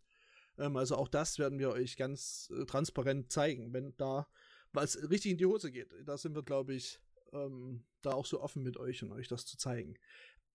Ähm, 0.57 0.77
also 0.77 0.95
auch 0.95 1.07
das 1.07 1.39
werden 1.39 1.59
wir 1.59 1.71
euch 1.71 1.97
ganz 1.97 2.51
äh, 2.55 2.65
transparent 2.65 3.31
zeigen, 3.31 3.73
wenn 3.73 3.95
da 3.97 4.27
was 4.73 4.97
richtig 5.09 5.31
in 5.31 5.37
die 5.37 5.45
Hose 5.45 5.71
geht. 5.71 5.93
Da 6.05 6.17
sind 6.17 6.35
wir, 6.35 6.43
glaube 6.43 6.73
ich, 6.73 6.99
ähm, 7.33 7.83
da 8.01 8.13
auch 8.13 8.25
so 8.25 8.41
offen 8.41 8.63
mit 8.63 8.77
euch 8.77 9.03
und 9.03 9.11
euch 9.11 9.27
das 9.27 9.45
zu 9.45 9.57
zeigen. 9.57 9.95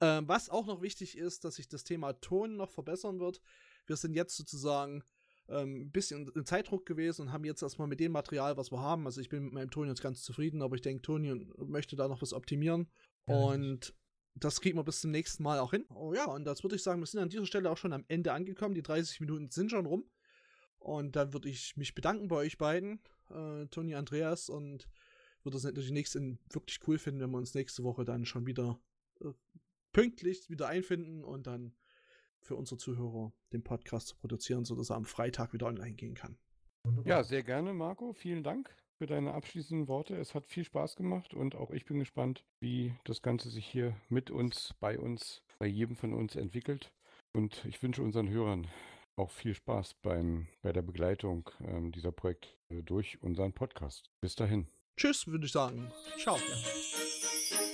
Ähm, 0.01 0.29
was 0.29 0.51
auch 0.51 0.67
noch 0.67 0.83
wichtig 0.83 1.17
ist, 1.17 1.45
dass 1.45 1.57
sich 1.57 1.69
das 1.69 1.85
Thema 1.85 2.13
Ton 2.15 2.57
noch 2.57 2.71
verbessern 2.71 3.19
wird. 3.19 3.41
Wir 3.87 3.97
sind 3.97 4.15
jetzt 4.15 4.37
sozusagen 4.37 5.03
ähm, 5.49 5.83
ein 5.83 5.91
bisschen 5.91 6.29
in 6.35 6.45
Zeitdruck 6.45 6.87
gewesen 6.87 7.23
und 7.23 7.33
haben 7.33 7.45
jetzt 7.45 7.63
erstmal 7.63 7.89
mit 7.89 8.01
dem 8.01 8.13
Material, 8.13 8.57
was 8.57 8.73
wir 8.73 8.81
haben. 8.81 9.07
Also 9.07 9.21
ich 9.21 9.29
bin 9.29 9.45
mit 9.45 9.53
meinem 9.53 9.71
Ton 9.71 9.89
jetzt 9.89 10.03
ganz 10.03 10.23
zufrieden, 10.23 10.63
aber 10.63 10.75
ich 10.75 10.83
denke, 10.83 11.03
Toni 11.03 11.35
möchte 11.59 11.97
da 11.97 12.09
noch 12.09 12.23
was 12.23 12.33
optimieren. 12.33 12.91
Ja, 13.29 13.37
und 13.37 13.95
das 14.35 14.61
kriegen 14.61 14.79
wir 14.79 14.85
bis 14.85 15.01
zum 15.01 15.11
nächsten 15.11 15.43
Mal 15.43 15.59
auch 15.59 15.71
hin. 15.71 15.87
Oh 15.95 16.13
ja, 16.15 16.27
und 16.27 16.45
das 16.45 16.63
würde 16.63 16.77
ich 16.77 16.83
sagen, 16.83 17.01
wir 17.01 17.07
sind 17.07 17.21
an 17.21 17.29
dieser 17.29 17.47
Stelle 17.47 17.71
auch 17.71 17.79
schon 17.79 17.93
am 17.93 18.05
Ende 18.09 18.33
angekommen. 18.33 18.75
Die 18.75 18.83
30 18.83 19.21
Minuten 19.21 19.51
sind 19.51 19.71
schon 19.71 19.87
rum. 19.87 20.05
Und 20.79 21.17
dann 21.17 21.33
würde 21.33 21.49
ich 21.49 21.77
mich 21.77 21.95
bedanken 21.95 22.29
bei 22.29 22.37
euch 22.37 22.59
beiden 22.59 23.01
äh, 23.31 23.67
Toni 23.67 23.95
Andreas 23.95 24.49
und 24.49 24.89
würde 25.43 25.57
es 25.57 25.65
natürlich 25.65 25.91
nächste, 25.91 26.39
wirklich 26.51 26.79
cool 26.87 26.99
finden, 26.99 27.21
wenn 27.21 27.31
wir 27.31 27.39
uns 27.39 27.55
nächste 27.55 27.83
Woche 27.83 28.05
dann 28.05 28.27
schon 28.27 28.47
wieder 28.47 28.79
äh, 29.21 29.31
pünktlich 29.93 30.51
wieder 30.51 30.69
einfinden 30.69 31.25
und 31.25 31.47
dann 31.47 31.75
für 32.47 32.57
unsere 32.57 32.79
Zuhörer 32.79 33.33
den 33.53 33.63
Podcast 33.63 34.09
zu 34.09 34.17
produzieren, 34.17 34.65
sodass 34.65 34.91
er 34.91 34.97
am 34.97 35.05
Freitag 35.05 35.53
wieder 35.53 35.67
online 35.67 35.95
gehen 35.95 36.15
kann. 36.15 36.39
Wunderbar. 36.85 37.09
Ja, 37.09 37.25
sehr 37.25 37.43
gerne, 37.43 37.75
Marco. 37.75 38.13
Vielen 38.13 38.43
Dank 38.43 38.75
für 38.99 39.07
deine 39.07 39.35
abschließenden 39.35 39.89
Worte. 39.89 40.17
Es 40.17 40.35
hat 40.35 40.47
viel 40.47 40.65
Spaß 40.65 40.97
gemacht 40.97 41.35
und 41.35 41.55
auch 41.55 41.71
ich 41.71 41.85
bin 41.85 41.99
gespannt, 41.99 42.45
wie 42.61 42.95
das 43.05 43.23
Ganze 43.23 43.51
sich 43.51 43.67
hier 43.67 43.97
mit 44.09 44.31
uns, 44.31 44.75
bei 44.81 44.99
uns, 44.99 45.43
bei 45.59 45.67
jedem 45.67 45.97
von 45.97 46.15
uns 46.15 46.37
entwickelt. 46.37 46.93
Und 47.33 47.65
ich 47.67 47.83
wünsche 47.83 48.03
unseren 48.03 48.29
Hörern 48.29 48.69
auch 49.17 49.31
viel 49.31 49.55
Spaß 49.55 49.95
beim, 50.03 50.47
bei 50.63 50.73
der 50.73 50.83
Begleitung 50.83 51.51
ähm, 51.61 51.93
dieser 51.93 52.13
Projekte 52.13 52.49
durch 52.83 53.23
unseren 53.23 53.53
Podcast. 53.53 54.11
Bis 54.21 54.35
dahin. 54.35 54.69
Tschüss, 54.97 55.27
würde 55.27 55.47
ich 55.47 55.53
sagen. 55.53 55.91
Ciao. 56.19 56.37
Ja. 56.37 57.66